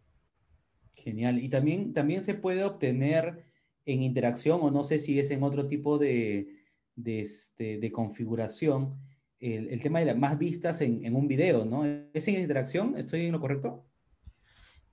Genial. 0.95 1.39
Y 1.39 1.51
también, 1.51 1.93
también 1.93 2.23
se 2.23 2.35
puede 2.35 2.65
obtener 2.65 3.45
en 3.85 4.03
interacción, 4.03 4.61
o 4.63 4.71
no 4.71 4.83
sé 4.83 4.99
si 4.99 5.19
es 5.21 5.31
en 5.31 5.43
otro 5.43 5.67
tipo 5.67 5.99
de, 5.99 6.49
este, 7.05 7.79
de 7.79 7.93
configuración, 7.93 8.99
el, 9.39 9.81
tema 9.83 10.01
de 10.01 10.07
las 10.07 10.19
más 10.19 10.39
vistas 10.39 10.81
en, 10.83 11.05
en 11.05 11.17
un 11.17 11.27
video, 11.27 11.65
¿no? 11.65 11.85
¿Es 12.13 12.29
en 12.29 12.39
interacción? 12.39 12.97
¿Estoy 12.97 13.27
en 13.27 13.33
lo 13.33 13.41
correcto? 13.41 13.87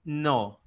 No, 0.05 0.61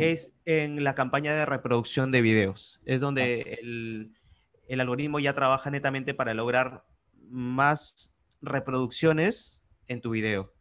es 0.00 0.34
en 0.44 0.84
la 0.84 0.94
campaña 0.94 1.34
de 1.34 1.46
reproducción 1.46 2.10
de 2.10 2.22
videos. 2.22 2.80
Es 2.84 3.00
donde 3.00 3.58
el, 3.60 4.80
algoritmo 4.80 5.18
ya 5.18 5.34
trabaja 5.34 5.70
netamente 5.70 6.14
para 6.14 6.34
lograr 6.34 6.84
más 7.28 8.14
reproducciones 8.40 9.64
en 9.88 10.00
tu 10.00 10.10
video. 10.10 10.52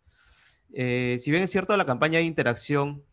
Eh, 0.73 1.17
si 1.19 1.31
bien 1.31 1.43
es 1.43 1.51
cierto, 1.51 1.75
la 1.77 1.85
campaña 1.85 2.19
de 2.19 2.25
interacción 2.25 3.03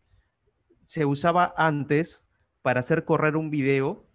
se 0.83 1.05
usaba 1.05 1.53
antes 1.57 2.25
para 2.61 2.79
hacer 2.79 3.05
correr 3.05 3.35
un 3.35 3.49
video 3.49 4.07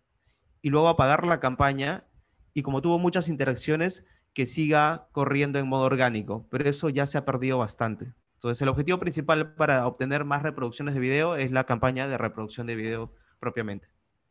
y 0.61 0.70
luego 0.70 0.88
apagar 0.88 1.26
la 1.26 1.40
campaña 1.40 2.06
y 2.54 2.62
como 2.62 2.82
tuvo 2.82 2.99
muchas 2.99 3.28
interacciones, 3.28 4.06
que 4.34 4.46
siga 4.46 5.08
corriendo 5.12 5.58
en 5.58 5.68
modo 5.68 5.84
orgánico, 5.84 6.46
pero 6.50 6.68
eso 6.68 6.88
ya 6.88 7.06
se 7.06 7.18
ha 7.18 7.25
perdido 7.25 7.58
bastante. 7.58 8.14
Entonces, 8.42 8.62
el 8.62 8.70
objetivo 8.70 8.99
principal 8.99 9.54
para 9.54 9.87
obtener 9.87 10.25
más 10.25 10.42
reproducciones 10.42 10.94
de 10.94 11.00
video 11.00 11.37
es 11.37 11.52
la 11.52 11.62
campaña 11.62 12.08
de 12.08 12.18
reproducción 12.18 12.66
de 12.66 12.75
video 12.75 13.14
propiamente. 13.38 13.87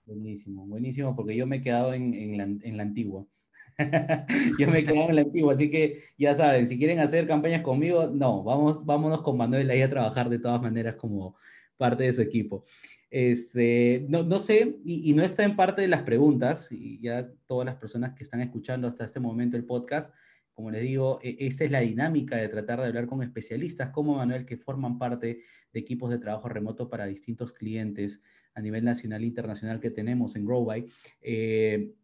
Buenísimo, 0.06 0.65
buenísimo, 0.65 1.15
porque 1.15 1.34
yo 1.34 1.48
me 1.48 1.58
he 1.58 1.62
quedado 1.62 1.94
en, 1.94 2.38
la, 2.38 2.84
antigua. 2.84 3.25
yo 4.60 4.68
me 4.68 4.80
he 4.80 4.86
quedado 4.86 5.08
en 5.08 5.15
la 5.15 5.22
antigua, 5.22 5.53
así 5.53 5.72
que 5.72 6.03
ya 6.18 6.36
saben, 6.36 6.68
si 6.68 6.77
quieren 6.77 7.00
hacer 7.00 7.25
campañas 7.25 7.62
conmigo, 7.62 8.12
no, 8.13 8.44
vamos, 8.44 8.86
vámonos 8.86 9.22
con 9.22 9.38
Manuel 9.38 9.70
ahí 9.70 9.82
a 9.82 9.89
trabajar 9.89 10.27
de 10.27 10.39
todas 10.39 10.62
maneras 10.62 10.96
como 10.96 11.38
parte 11.77 12.03
de 12.03 12.12
su 12.12 12.22
equipo. 12.22 12.65
Este, 13.10 14.06
no, 14.10 14.24
no 14.24 14.41
sé, 14.41 14.75
y, 14.84 15.10
y, 15.10 15.13
no 15.13 15.24
está 15.24 15.46
en 15.46 15.56
parte 15.56 15.84
de 15.84 15.88
las 15.88 16.03
preguntas, 16.03 16.68
y 16.70 17.00
ya 17.00 17.32
todas 17.48 17.65
las 17.65 17.75
personas 17.75 18.13
que 18.13 18.24
están 18.24 18.41
escuchando 18.41 18.89
hasta 18.89 19.06
este 19.06 19.22
momento 19.22 19.56
el 19.56 19.63
podcast, 19.63 20.13
como 20.62 20.70
les 20.70 20.84
digo, 20.84 21.20
e, 21.24 21.38
esa 21.39 21.63
es 21.63 21.72
la 21.72 21.80
dinámica 21.80 22.38
de 22.38 22.48
tratar 22.48 22.80
de 22.80 22.86
hablar 22.86 23.08
con 23.08 23.24
especialistas 23.24 23.89
como 23.89 24.18
Manuel 24.18 24.46
que 24.46 24.58
forman 24.58 25.00
parte 25.00 25.39
de 25.74 25.80
equipos 25.80 26.12
de 26.12 26.20
trabajo 26.20 26.50
remoto 26.50 26.88
para 26.88 27.08
distintos 27.08 27.51
clientes 27.51 28.22
a 28.53 28.62
nivel 28.62 28.86
nacional 28.86 29.24
e 29.24 29.25
internacional 29.25 29.80
que 29.80 29.89
tenemos 29.89 30.36
en 30.36 30.46
GrowBy. 30.46 30.86
Eh, 31.20 31.96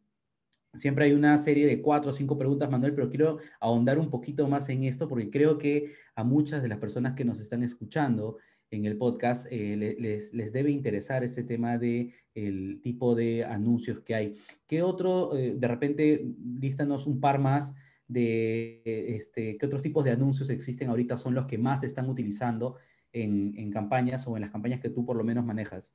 siempre 0.74 1.06
hay 1.06 1.14
una 1.14 1.38
serie 1.38 1.68
de 1.68 1.84
cuatro 1.84 2.10
o 2.10 2.14
cinco 2.14 2.36
preguntas, 2.36 2.68
Manuel, 2.68 2.96
pero 2.96 3.12
quiero 3.12 3.38
ahondar 3.60 4.00
un 4.00 4.10
poquito 4.10 4.48
más 4.48 4.68
en 4.70 4.86
esto 4.86 5.08
porque 5.08 5.30
creo 5.30 5.60
que 5.60 5.94
a 6.16 6.24
muchas 6.24 6.64
de 6.64 6.70
las 6.70 6.80
personas 6.80 7.14
que 7.14 7.26
nos 7.26 7.40
están 7.40 7.62
escuchando 7.62 8.38
en 8.72 8.86
el 8.86 8.98
podcast 8.98 9.46
eh, 9.52 9.96
les, 10.00 10.34
les, 10.34 10.52
debe 10.52 10.72
interesar 10.72 11.24
este 11.24 11.44
tema 11.44 11.78
de 11.78 12.12
el 12.34 12.82
tipo 12.82 13.14
de 13.14 13.46
anuncios 13.46 14.00
que 14.00 14.16
hay. 14.16 14.36
¿Qué 14.66 14.82
otro, 14.82 15.38
eh, 15.38 15.54
de 15.56 15.68
repente, 15.68 16.34
lístanos 16.60 17.06
un 17.06 17.22
par 17.22 17.38
más 17.38 17.76
de 18.08 18.82
este, 19.16 19.58
qué 19.58 19.66
otros 19.66 19.82
tipos 19.82 20.04
de 20.06 20.12
anuncios 20.12 20.50
existen 20.50 20.90
ahorita 20.90 21.18
son 21.18 21.34
los 21.34 21.46
que 21.46 21.58
más 21.58 21.82
se 21.82 21.88
están 21.88 22.10
utilizando 22.10 22.78
en, 23.12 23.72
campañas 23.72 24.28
o 24.28 24.36
en 24.36 24.42
las 24.42 24.52
campañas 24.52 24.80
que 24.80 24.90
tú 24.90 25.06
por 25.06 25.18
lo 25.18 25.24
menos 25.24 25.46
manejas. 25.46 25.94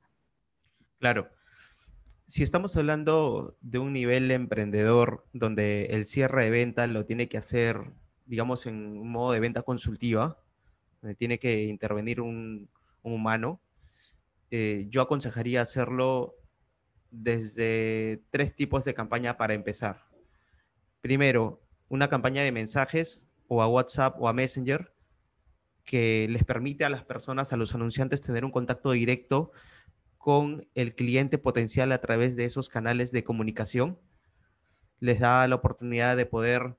Claro. 0.99 1.29
Si 2.25 2.43
estamos 2.43 2.75
hablando 2.77 3.57
de 3.61 3.79
un 3.79 3.93
nivel 3.93 4.31
emprendedor 4.31 5.25
donde 5.33 5.87
el 5.87 6.05
cierre 6.05 6.45
de 6.45 6.49
venta 6.49 6.87
lo 6.87 7.05
tiene 7.05 7.27
que 7.27 7.37
hacer, 7.37 7.91
digamos, 8.25 8.65
en 8.65 8.75
un 8.75 9.09
modo 9.09 9.33
de 9.33 9.39
venta 9.39 9.61
consultiva, 9.63 10.41
donde 11.01 11.15
tiene 11.15 11.37
que 11.37 11.63
intervenir 11.63 12.21
un, 12.21 12.69
humano, 13.01 13.59
eh, 14.49 14.87
yo 14.89 15.01
aconsejaría 15.01 15.61
hacerlo 15.61 16.35
desde 17.11 18.23
tres 18.29 18.55
tipos 18.55 18.85
de 18.85 18.93
campaña 18.93 19.35
para 19.35 19.53
empezar. 19.53 20.05
Primero, 21.01 21.62
una 21.93 22.09
campaña 22.09 22.41
de 22.41 22.51
mensajes 22.51 23.27
o 23.47 23.61
a 23.61 23.67
WhatsApp 23.67 24.19
o 24.19 24.27
a 24.27 24.33
Messenger 24.33 24.91
que 25.85 26.25
les 26.27 26.43
permite 26.43 26.85
a 26.85 26.89
las 26.89 27.03
personas, 27.03 27.53
a 27.53 27.57
los 27.57 27.75
anunciantes, 27.75 28.23
tener 28.23 28.45
un 28.45 28.51
contacto 28.51 28.91
directo 28.93 29.51
con 30.17 30.67
el 30.73 30.95
cliente 30.95 31.37
potencial 31.37 31.91
a 31.91 32.01
través 32.01 32.35
de 32.35 32.45
esos 32.45 32.67
canales 32.67 33.11
de 33.11 33.23
comunicación. 33.23 33.99
Les 34.99 35.19
da 35.19 35.47
la 35.47 35.53
oportunidad 35.53 36.17
de 36.17 36.25
poder 36.25 36.77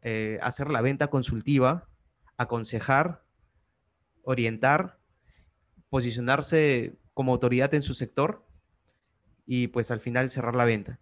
eh, 0.00 0.38
hacer 0.40 0.70
la 0.70 0.80
venta 0.80 1.08
consultiva, 1.08 1.90
aconsejar, 2.38 3.22
orientar, 4.22 4.98
posicionarse 5.90 6.96
como 7.12 7.32
autoridad 7.32 7.74
en 7.74 7.82
su 7.82 7.92
sector 7.92 8.46
y 9.44 9.66
pues 9.66 9.90
al 9.90 10.00
final 10.00 10.30
cerrar 10.30 10.54
la 10.54 10.64
venta. 10.64 11.00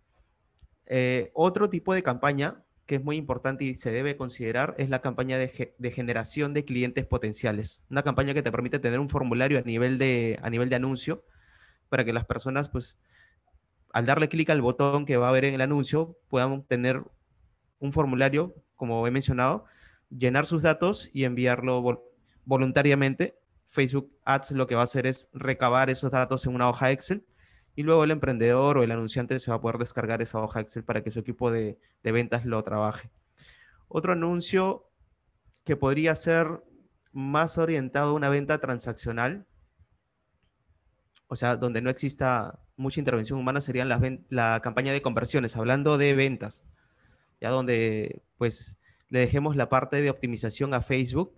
Eh, 0.87 1.31
otro 1.33 1.71
tipo 1.71 1.95
de 1.95 2.03
campaña 2.03 2.65
que 2.93 2.97
es 2.97 3.05
muy 3.05 3.17
importante 3.17 3.65
y 3.65 3.75
se 3.75 3.91
debe 3.91 4.19
considerar 4.19 4.75
es 4.77 4.91
la 4.91 5.01
campaña 5.01 5.39
de, 5.39 5.49
generación 5.91 6.53
de 6.53 6.67
clientes 6.67 7.07
potenciales. 7.07 7.83
Una 7.89 8.03
campaña 8.03 8.35
que 8.35 8.43
te 8.43 8.53
permite 8.53 8.79
tener 8.81 9.01
un 9.01 9.09
formulario 9.09 9.59
a 9.59 9.63
nivel 9.63 9.97
de, 9.97 10.39
a 10.43 10.51
nivel 10.51 10.69
de 10.69 10.77
anuncio 10.77 11.25
para 11.89 12.05
que 12.05 12.13
las 12.13 12.27
personas, 12.27 12.69
pues, 12.69 13.01
al 13.95 14.05
darle 14.05 14.29
clic 14.29 14.51
al 14.51 14.61
botón 14.61 15.07
que 15.07 15.17
va 15.17 15.31
a 15.31 15.33
ver 15.33 15.47
en 15.47 15.55
el 15.55 15.63
anuncio, 15.63 16.19
puedan 16.29 16.65
tener 16.65 17.03
un 17.79 17.93
formulario, 17.93 18.55
como 18.77 19.07
he 19.07 19.11
mencionado, 19.11 19.65
llenar 20.11 20.45
sus 20.45 20.63
datos 20.63 21.09
y 21.15 21.25
enviarlo 21.25 21.83
voluntariamente. 22.45 23.39
Facebook 23.65 24.13
Ads 24.27 24.51
lo 24.51 24.67
que 24.67 24.75
va 24.75 24.83
a 24.83 24.85
hacer 24.85 25.07
es 25.07 25.31
recabar 25.33 25.89
esos 25.89 26.11
datos 26.11 26.45
en 26.45 26.55
una 26.55 26.69
hoja 26.69 26.91
Excel 26.91 27.25
y 27.75 27.83
luego 27.83 28.05
el 28.05 28.11
emprendedor 28.11 28.79
o 28.79 28.83
el 28.83 28.91
anunciante 28.91 29.39
se 29.39 29.51
va 29.51 29.57
a 29.57 29.61
poder 29.61 29.79
descargar 29.79 30.21
esa 30.21 30.41
hoja 30.41 30.61
Excel 30.61 30.85
para 30.85 31.03
que 31.03 31.11
su 31.11 31.21
equipo 31.21 31.51
de, 31.51 31.79
ventas 32.03 32.45
lo 32.45 32.63
trabaje. 32.63 33.11
Otro 33.89 34.13
anuncio 34.13 34.91
que 35.65 35.77
podría 35.77 36.15
ser 36.15 36.63
más 37.13 37.59
orientado 37.59 38.11
a 38.11 38.15
una 38.15 38.29
venta 38.29 38.59
transaccional, 38.59 39.47
o 41.29 41.37
sea, 41.37 41.57
donde 41.57 41.81
no 41.81 41.89
exista 41.89 42.59
mucha 42.77 43.01
intervención 43.01 43.39
humana, 43.39 43.61
serían 43.61 43.89
la 44.29 44.61
campaña 44.61 44.93
de 44.93 45.03
conversiones, 45.03 45.57
hablando 45.57 45.97
de 45.97 46.15
ventas, 46.15 46.65
ya 47.41 47.51
donde 47.51 48.23
pues 48.37 48.79
le 49.09 49.21
dejemos 49.21 49.57
la 49.57 49.69
parte 49.69 50.03
de 50.03 50.11
optimización 50.11 50.75
a 50.75 50.83
Facebook, 50.83 51.35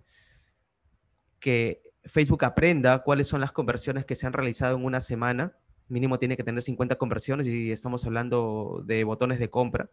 que 1.39 1.81
Facebook 2.03 2.43
aprenda 2.43 3.03
cuáles 3.03 3.27
son 3.27 3.41
las 3.41 3.51
conversiones 3.51 4.05
que 4.05 4.15
se 4.15 4.27
han 4.27 4.33
realizado 4.33 4.75
en 4.77 4.85
una 4.85 5.01
semana 5.01 5.55
mínimo 5.87 6.19
tiene 6.19 6.37
que 6.37 6.43
tener 6.43 6.61
50 6.61 6.95
conversiones 6.95 7.47
y 7.47 7.71
estamos 7.71 8.05
hablando 8.05 8.81
de 8.85 9.03
botones 9.03 9.39
de 9.39 9.49
compra, 9.49 9.89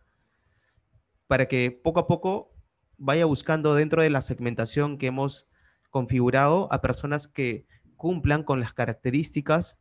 para 1.26 1.46
que 1.46 1.70
poco 1.70 2.00
a 2.00 2.06
poco 2.06 2.52
vaya 2.98 3.24
buscando 3.24 3.74
dentro 3.74 4.02
de 4.02 4.10
la 4.10 4.22
segmentación 4.22 4.98
que 4.98 5.06
hemos 5.06 5.48
configurado 5.90 6.72
a 6.72 6.80
personas 6.80 7.28
que 7.28 7.66
cumplan 7.96 8.42
con 8.42 8.60
las 8.60 8.72
características 8.72 9.78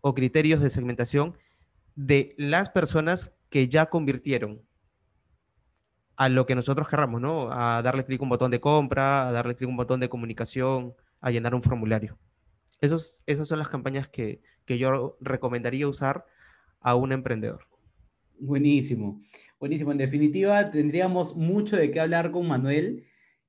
o 0.00 0.14
criterios 0.14 0.60
de 0.60 0.70
segmentación 0.70 1.36
de 1.94 2.34
las 2.38 2.70
personas 2.70 3.36
que 3.48 3.68
ya 3.68 3.86
convirtieron 3.86 4.62
a 6.16 6.28
lo 6.28 6.46
que 6.46 6.54
nosotros 6.54 6.88
querramos, 6.88 7.20
¿no? 7.20 7.50
A 7.50 7.82
darle 7.82 8.04
clic 8.04 8.20
a 8.20 8.24
un 8.24 8.30
botón 8.30 8.50
de 8.50 8.60
compra, 8.60 9.28
a 9.28 9.32
darle 9.32 9.54
clic 9.54 9.68
a 9.68 9.70
un 9.70 9.76
botón 9.76 10.00
de 10.00 10.08
comunicación, 10.08 10.94
a 11.20 11.30
llenar 11.30 11.54
un 11.54 11.62
formulario 11.62 12.18
esas 12.80 13.48
son 13.48 13.58
las 13.58 13.68
campañas 13.68 14.08
que, 14.08 14.40
yo 14.66 15.16
recomendaría 15.20 15.88
usar 15.88 16.26
a 16.80 16.94
un 16.94 17.12
emprendedor. 17.12 17.66
Buenísimo, 18.38 19.22
buenísimo. 19.58 19.92
En 19.92 19.98
definitiva, 19.98 20.70
tendríamos 20.70 21.36
mucho 21.36 21.76
de 21.76 21.90
qué 21.90 22.00
hablar 22.00 22.30
con 22.32 22.46
Manuel. 22.46 23.04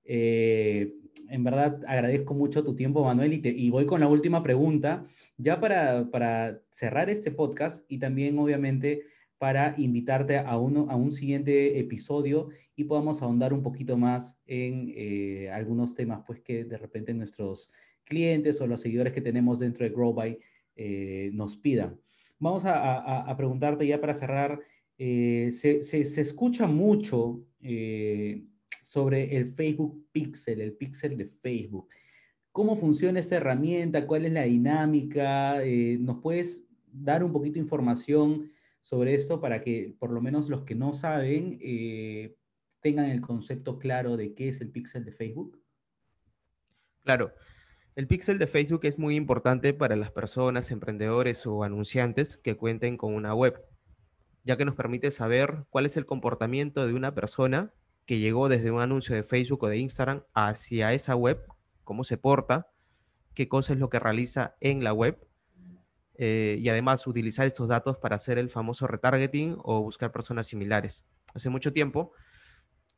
Eh, 0.05 0.93
en 1.29 1.43
verdad, 1.43 1.81
agradezco 1.87 2.33
mucho 2.33 2.63
tu 2.63 2.75
tiempo, 2.75 3.03
Manuel, 3.03 3.33
y, 3.33 3.69
voy 3.69 3.85
con 3.85 3.99
la 3.99 4.07
última 4.07 4.43
pregunta, 4.43 5.05
ya 5.37 5.59
para, 5.59 6.09
para, 6.09 6.61
cerrar 6.69 7.09
este 7.09 7.31
podcast 7.31 7.83
y 7.91 7.97
también, 7.97 8.37
obviamente, 8.39 9.03
para 9.37 9.75
invitarte 9.77 10.37
a, 10.37 10.57
uno, 10.57 10.87
a 10.89 10.95
un 10.95 11.11
siguiente 11.11 11.79
episodio 11.79 12.49
y 12.75 12.85
podamos 12.85 13.21
ahondar 13.21 13.53
un 13.53 13.61
poquito 13.61 13.97
más 13.97 14.39
en 14.47 14.91
eh, 14.95 15.49
algunos 15.51 15.93
temas, 15.93 16.23
pues 16.25 16.39
que 16.39 16.63
de 16.63 16.77
repente 16.77 17.13
nuestros 17.13 17.71
clientes 18.07 18.59
o 18.61 18.67
los 18.67 18.81
seguidores 18.81 19.13
que 19.13 19.21
tenemos 19.21 19.59
dentro 19.59 19.83
de 19.83 19.91
GrowBy 19.91 20.39
eh, 20.75 21.31
nos 21.33 21.57
pidan. 21.57 21.99
Vamos 22.39 22.63
a, 22.65 23.33
preguntarte 23.35 23.85
ya 23.87 23.99
para 23.99 24.13
cerrar, 24.13 24.59
eh, 24.97 25.51
se, 25.51 25.79
escucha 25.99 26.67
mucho 26.67 27.43
eh, 27.61 28.43
sobre 28.83 29.35
el 29.35 29.47
Facebook 29.47 30.07
Pixel, 30.11 30.61
el 30.61 30.73
Pixel 30.73 31.17
de 31.17 31.25
Facebook. 31.25 31.89
¿Cómo 32.51 32.75
funciona 32.75 33.19
esta 33.19 33.37
herramienta? 33.37 34.05
¿Cuál 34.05 34.25
es 34.25 34.31
la 34.31 34.43
dinámica? 34.43 35.61
¿Nos 35.99 36.21
puedes 36.21 36.67
dar 36.91 37.23
un 37.23 37.31
poquito 37.31 37.55
de 37.55 37.61
información 37.61 38.51
sobre 38.81 39.15
esto 39.15 39.41
para 39.41 39.61
que 39.61 39.95
por 39.99 40.11
lo 40.11 40.21
menos 40.21 40.47
los 40.47 40.63
que 40.63 40.75
no 40.75 40.93
saben 40.93 41.59
tengan 42.79 43.05
el 43.07 43.21
concepto 43.21 43.79
claro 43.79 44.15
de 44.15 44.33
qué 44.33 44.49
es 44.49 44.61
el 44.61 44.69
Pixel 44.69 45.05
de 45.05 45.11
Facebook? 45.11 45.59
Claro. 47.03 47.31
El 47.97 48.05
pixel 48.05 48.37
de 48.37 48.45
Facebook 48.45 48.81
es 48.83 48.99
muy 48.99 49.15
importante 49.15 49.73
para 49.73 49.95
las 49.95 50.11
personas, 50.11 50.69
emprendedores 50.69 51.47
o 51.47 51.63
anunciantes 51.63 52.37
que 52.37 52.55
cuenten 52.55 52.95
con 52.95 53.15
una 53.15 53.33
web, 53.33 53.65
ya 54.43 54.55
que 54.55 54.65
nos 54.65 54.75
permite 54.75 55.09
saber 55.09 55.65
cuál 55.71 55.87
es 55.87 55.97
el 55.97 56.05
comportamiento 56.05 56.85
de 56.85 56.93
una 56.93 57.15
persona 57.15 57.73
que 58.05 58.19
llegó 58.19 58.49
desde 58.49 58.69
un 58.69 58.81
anuncio 58.81 59.15
de 59.15 59.23
Facebook 59.23 59.63
o 59.63 59.67
de 59.67 59.79
Instagram 59.79 60.21
hacia 60.35 60.93
esa 60.93 61.15
web, 61.15 61.41
cómo 61.83 62.03
se 62.03 62.19
porta, 62.19 62.69
qué 63.33 63.49
cosa 63.49 63.73
es 63.73 63.79
lo 63.79 63.89
que 63.89 63.97
realiza 63.97 64.57
en 64.59 64.83
la 64.83 64.93
web 64.93 65.27
eh, 66.19 66.57
y 66.59 66.69
además 66.69 67.07
utilizar 67.07 67.47
estos 67.47 67.67
datos 67.67 67.97
para 67.97 68.17
hacer 68.17 68.37
el 68.37 68.51
famoso 68.51 68.85
retargeting 68.85 69.57
o 69.63 69.81
buscar 69.81 70.11
personas 70.11 70.45
similares. 70.45 71.07
Hace 71.33 71.49
mucho 71.49 71.73
tiempo 71.73 72.11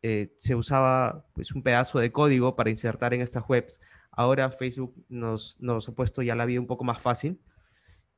eh, 0.01 0.33
se 0.35 0.55
usaba 0.55 1.25
pues, 1.35 1.53
un 1.53 1.63
pedazo 1.63 1.99
de 1.99 2.12
código 2.12 2.57
para 2.57 2.69
insertar 2.69 3.13
en 3.13 3.21
estas 3.21 3.45
webs 3.47 3.79
Ahora 4.19 4.51
Facebook 4.51 4.93
nos, 5.08 5.58
ha 5.88 5.91
puesto 5.93 6.21
ya 6.21 6.36
la 6.36 6.45
vida 6.45 6.60
un 6.60 6.67
poco 6.67 6.84
más 6.84 7.01
fácil 7.01 7.39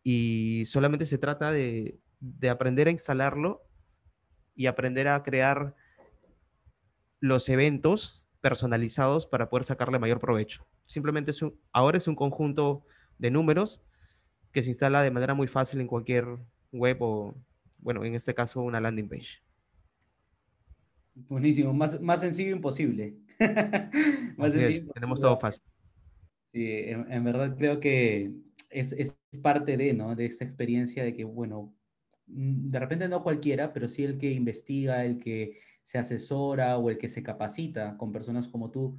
y 0.01 0.63
solamente 0.65 1.05
se 1.05 1.19
trata 1.19 1.51
de, 1.51 1.99
aprender 2.49 2.87
a 2.87 2.91
instalarlo 2.91 3.61
y 4.55 4.65
aprender 4.65 5.07
a 5.07 5.21
crear 5.21 5.75
los 7.19 7.47
eventos 7.49 8.27
personalizados 8.41 9.27
para 9.27 9.47
poder 9.47 9.63
sacarle 9.63 9.99
mayor 9.99 10.19
provecho. 10.19 10.65
Simplemente 10.87 11.29
es 11.29 11.45
ahora 11.71 11.99
es 11.99 12.07
un 12.07 12.15
conjunto 12.15 12.83
de 13.19 13.29
números 13.29 13.83
que 14.51 14.63
se 14.63 14.71
instala 14.71 15.03
de 15.03 15.11
manera 15.11 15.35
muy 15.35 15.45
fácil 15.45 15.81
en 15.81 15.87
cualquier 15.87 16.25
web 16.71 16.97
o, 17.01 17.35
bueno, 17.77 18.03
en 18.03 18.15
este 18.15 18.33
caso 18.33 18.63
una 18.63 18.81
landing 18.81 19.07
page. 19.07 19.43
Buenísimo, 21.13 21.75
más, 21.75 22.01
más 22.01 22.21
sencillo 22.21 22.55
imposible. 22.55 23.19
más 24.35 24.55
tenemos 24.95 25.19
todo 25.19 25.37
fácil. 25.37 25.70
Sí, 26.53 26.65
en, 26.85 27.23
verdad 27.23 27.55
creo 27.57 27.79
que 27.79 28.33
es, 28.69 29.17
parte 29.41 29.77
de, 29.77 29.93
¿no? 29.93 30.15
De 30.15 30.25
esta 30.25 30.43
experiencia 30.43 31.03
de 31.03 31.15
que, 31.15 31.23
bueno, 31.23 31.73
mm, 32.27 32.71
de 32.71 32.79
repente 32.79 33.07
no 33.07 33.23
cualquiera, 33.23 33.73
pero 33.73 33.87
sí 33.87 34.03
el 34.03 34.17
que 34.17 34.31
investiga, 34.31 35.05
el 35.05 35.17
que 35.17 35.59
se 35.83 35.97
asesora 35.97 36.77
o 36.77 36.89
el 36.89 36.97
que 36.97 37.09
se 37.09 37.23
capacita 37.23 37.97
con 37.97 38.11
personas 38.11 38.47
como 38.47 38.69
tú, 38.71 38.97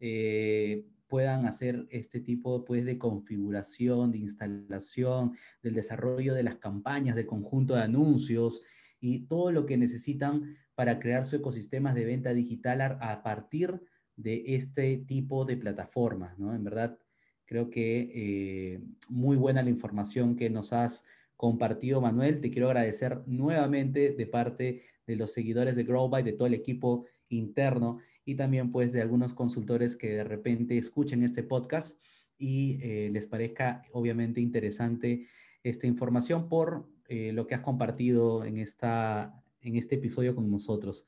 eh, 0.00 0.86
puedan 1.08 1.46
hacer 1.46 1.86
este 1.90 2.20
tipo 2.20 2.64
pues, 2.64 2.84
de 2.84 2.98
configuración, 2.98 4.12
de 4.12 4.18
instalación, 4.18 5.34
del 5.62 5.74
desarrollo 5.74 6.34
de 6.34 6.42
las 6.42 6.56
campañas, 6.56 7.16
del 7.16 7.26
conjunto 7.26 7.74
de 7.74 7.82
anuncios 7.82 8.62
y 9.00 9.26
todo 9.26 9.52
lo 9.52 9.66
que 9.66 9.76
necesitan 9.76 10.56
para 10.74 10.98
crear 11.00 11.26
su 11.26 11.36
ecosistema 11.36 11.94
de 11.94 12.04
venta 12.04 12.34
digital 12.34 12.80
a, 12.80 13.22
partir 13.22 13.70
de 13.70 13.80
de 14.18 14.42
este 14.56 14.98
tipo 14.98 15.44
de 15.44 15.56
plataformas, 15.56 16.38
¿no? 16.38 16.54
En 16.54 16.64
verdad, 16.64 16.98
creo 17.46 17.70
que 17.70 18.10
eh, 18.12 18.80
muy 19.08 19.36
buena 19.36 19.62
la 19.62 19.70
información 19.70 20.36
que 20.36 20.50
nos 20.50 20.72
has 20.72 21.04
compartido, 21.36 22.00
Manuel. 22.00 22.40
Te 22.40 22.50
quiero 22.50 22.66
agradecer 22.66 23.22
nuevamente 23.26 24.10
de 24.10 24.26
parte 24.26 24.82
de 25.06 25.16
los 25.16 25.32
seguidores 25.32 25.76
de 25.76 25.84
Growby, 25.84 26.22
de 26.22 26.32
todo 26.32 26.48
el 26.48 26.54
equipo 26.54 27.06
interno 27.28 28.00
y 28.24 28.34
también 28.34 28.72
pues 28.72 28.92
de 28.92 29.00
algunos 29.00 29.34
consultores 29.34 29.96
que 29.96 30.08
de 30.08 30.24
repente 30.24 30.76
escuchen 30.76 31.22
este 31.22 31.44
podcast 31.44 31.98
y 32.36 32.78
eh, 32.82 33.08
les 33.10 33.26
parezca 33.28 33.82
obviamente 33.92 34.40
interesante 34.40 35.26
esta 35.62 35.86
información 35.86 36.48
por 36.48 36.88
eh, 37.08 37.32
lo 37.32 37.46
que 37.46 37.54
has 37.54 37.60
compartido 37.60 38.44
en, 38.44 38.58
esta, 38.58 39.42
en 39.60 39.76
este 39.76 39.94
episodio 39.94 40.34
con 40.34 40.50
nosotros. 40.50 41.06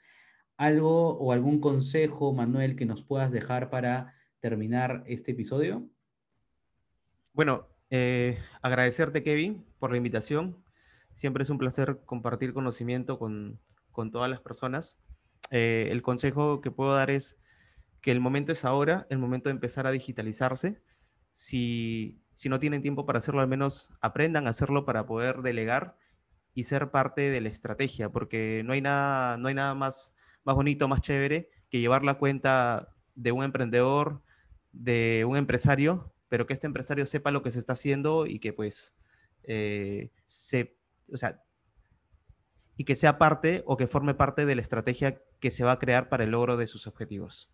¿Algo 0.60 1.16
o 1.16 1.32
algún 1.32 1.58
consejo, 1.58 2.34
Manuel, 2.34 2.76
que 2.76 2.84
nos 2.84 3.02
puedas 3.02 3.32
dejar 3.32 3.70
para 3.70 4.12
terminar 4.40 5.02
este 5.06 5.32
episodio? 5.32 5.88
Bueno, 7.32 7.66
eh, 7.88 8.38
agradecerte, 8.60 9.22
Kevin, 9.22 9.64
por 9.78 9.90
la 9.90 9.96
invitación. 9.96 10.62
Siempre 11.14 11.44
es 11.44 11.48
un 11.48 11.56
placer 11.56 12.02
compartir 12.04 12.52
conocimiento 12.52 13.18
con, 13.18 13.58
con 13.90 14.10
todas 14.10 14.28
las 14.28 14.42
personas. 14.42 15.00
Eh, 15.50 15.88
el 15.90 16.02
consejo 16.02 16.60
que 16.60 16.70
puedo 16.70 16.94
dar 16.94 17.08
es 17.08 17.38
que 18.02 18.10
el 18.10 18.20
momento 18.20 18.52
es 18.52 18.66
ahora, 18.66 19.06
el 19.08 19.16
momento 19.16 19.48
de 19.48 19.54
empezar 19.54 19.86
a 19.86 19.92
digitalizarse. 19.92 20.82
Si, 21.30 22.20
si 22.34 22.50
no 22.50 22.60
tienen 22.60 22.82
tiempo 22.82 23.06
para 23.06 23.20
hacerlo, 23.20 23.40
al 23.40 23.48
menos 23.48 23.94
aprendan 24.02 24.46
a 24.46 24.50
hacerlo 24.50 24.84
para 24.84 25.06
poder 25.06 25.40
delegar 25.40 25.96
y 26.52 26.64
ser 26.64 26.90
parte 26.90 27.30
de 27.30 27.40
la 27.40 27.48
estrategia, 27.48 28.10
porque 28.10 28.60
no 28.66 28.74
hay 28.74 28.82
nada, 28.82 29.38
no 29.38 29.48
hay 29.48 29.54
nada 29.54 29.74
más, 29.74 30.14
más 30.44 30.54
bonito, 30.54 30.88
más 30.88 31.00
chévere 31.00 31.50
que 31.70 31.80
llevar 31.80 32.04
la 32.04 32.18
cuenta 32.18 32.94
de 33.14 33.32
un 33.32 33.44
emprendedor, 33.44 34.22
de 34.72 35.24
un 35.26 35.36
empresario, 35.36 36.12
pero 36.28 36.46
que 36.46 36.52
este 36.52 36.66
empresario 36.66 37.06
sepa 37.06 37.30
lo 37.30 37.42
que 37.42 37.50
se 37.50 37.58
está 37.58 37.74
haciendo 37.74 38.26
y 38.26 38.38
que 38.38 38.52
pues 38.52 38.96
eh, 39.44 40.10
se, 40.26 40.76
o 41.12 41.16
sea, 41.16 41.42
y 42.76 42.84
que 42.84 42.94
sea 42.94 43.18
parte 43.18 43.62
o 43.66 43.76
que 43.76 43.86
forme 43.86 44.14
parte 44.14 44.46
de 44.46 44.54
la 44.54 44.62
estrategia 44.62 45.20
que 45.38 45.50
se 45.50 45.64
va 45.64 45.72
a 45.72 45.78
crear 45.78 46.08
para 46.08 46.24
el 46.24 46.30
logro 46.30 46.56
de 46.56 46.66
sus 46.66 46.86
objetivos. 46.86 47.52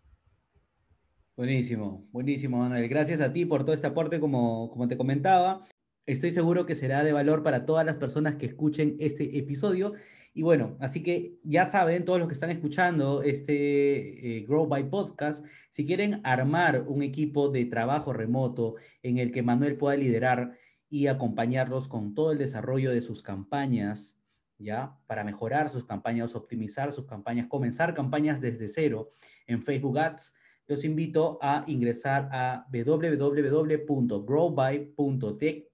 Buenísimo, 1.35 2.07
buenísimo, 2.11 2.59
Manuel. 2.59 2.87
Gracias 2.87 3.21
a 3.21 3.31
ti 3.31 3.45
por 3.45 3.63
todo 3.63 3.75
este 3.75 3.87
aporte, 3.87 4.19
como, 4.19 4.69
como 4.71 4.87
te 4.87 4.97
comentaba. 4.97 5.65
Estoy 6.05 6.31
seguro 6.31 6.65
que 6.65 6.75
será 6.75 7.03
de 7.03 7.13
valor 7.13 7.43
para 7.43 7.65
todas 7.65 7.85
las 7.85 7.97
personas 7.97 8.35
que 8.35 8.45
escuchen 8.45 8.95
este 8.99 9.37
episodio. 9.37 9.93
Y 10.37 10.43
bueno, 10.43 10.77
así 10.79 11.01
que 11.01 11.39
ya 11.43 11.65
saben, 11.65 12.05
todos 12.05 12.19
los 12.19 12.27
que 12.27 12.35
están 12.35 12.51
escuchando 12.51 13.23
este 13.23 14.37
eh, 14.37 14.45
Grow 14.45 14.67
by 14.67 14.87
Podcast, 14.87 15.43
si 15.71 15.83
quieren 15.83 16.21
armar 16.23 16.83
un 16.87 17.01
equipo 17.01 17.49
de 17.49 17.65
trabajo 17.65 18.13
remoto 18.13 18.75
en 19.01 19.17
el 19.17 19.31
que 19.31 19.41
Manuel 19.41 19.77
pueda 19.77 19.97
liderar 19.97 20.55
y 20.91 21.07
acompañarlos 21.07 21.87
con 21.87 22.13
todo 22.13 22.33
el 22.33 22.37
desarrollo 22.37 22.91
de 22.91 23.01
sus 23.01 23.23
campañas 23.23 24.21
¿ya? 24.59 24.95
Para 25.07 25.23
mejorar 25.23 25.71
sus 25.71 25.85
campañas, 25.85 26.35
optimizar 26.35 26.93
sus 26.93 27.07
campañas, 27.07 27.47
comenzar 27.47 27.95
campañas 27.95 28.39
desde 28.39 28.67
cero 28.67 29.13
en 29.47 29.63
Facebook 29.63 29.97
Ads, 29.97 30.35
los 30.67 30.83
invito 30.83 31.39
a 31.41 31.63
ingresar 31.65 32.29
a 32.31 32.67
www.growby.tech, 32.71 35.67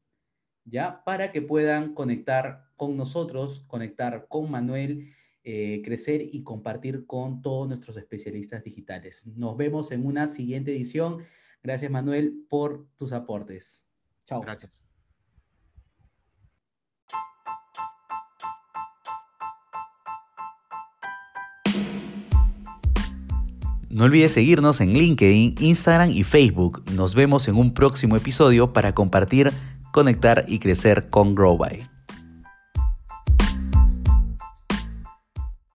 ¿ya? 0.64 1.04
Para 1.04 1.34
que 1.34 1.42
puedan 1.42 1.94
conectar 1.94 2.63
con 2.88 2.98
nosotros, 2.98 3.64
conectar 3.68 4.28
con 4.28 4.52
Manuel, 4.52 5.14
eh, 5.44 5.82
crecer 5.84 6.22
y 6.22 6.44
compartir 6.44 7.06
con 7.06 7.42
todos 7.42 7.68
nuestros 7.68 7.96
especialistas 7.98 8.64
digitales. 8.64 9.26
Nos 9.26 9.56
vemos 9.56 9.92
en 9.92 10.06
una 10.06 10.28
siguiente 10.28 10.72
edición. 10.72 11.20
Gracias, 11.64 11.90
Manuel, 11.90 12.46
por 12.50 12.88
tus 12.98 13.14
aportes. 13.14 13.86
Chao. 14.26 14.42
Gracias. 14.42 14.88
No 23.90 24.06
olvides 24.06 24.32
seguirnos 24.34 24.82
en 24.82 24.92
LinkedIn, 24.94 25.56
Instagram 25.60 26.10
y 26.10 26.24
Facebook. 26.24 26.84
Nos 26.94 27.14
vemos 27.16 27.48
en 27.48 27.56
un 27.56 27.74
próximo 27.74 28.18
episodio 28.18 28.74
para 28.74 28.94
compartir, 28.94 29.52
conectar 29.94 30.46
y 30.48 30.60
crecer 30.60 31.10
con 31.10 31.36
GrowBy. 31.36 31.93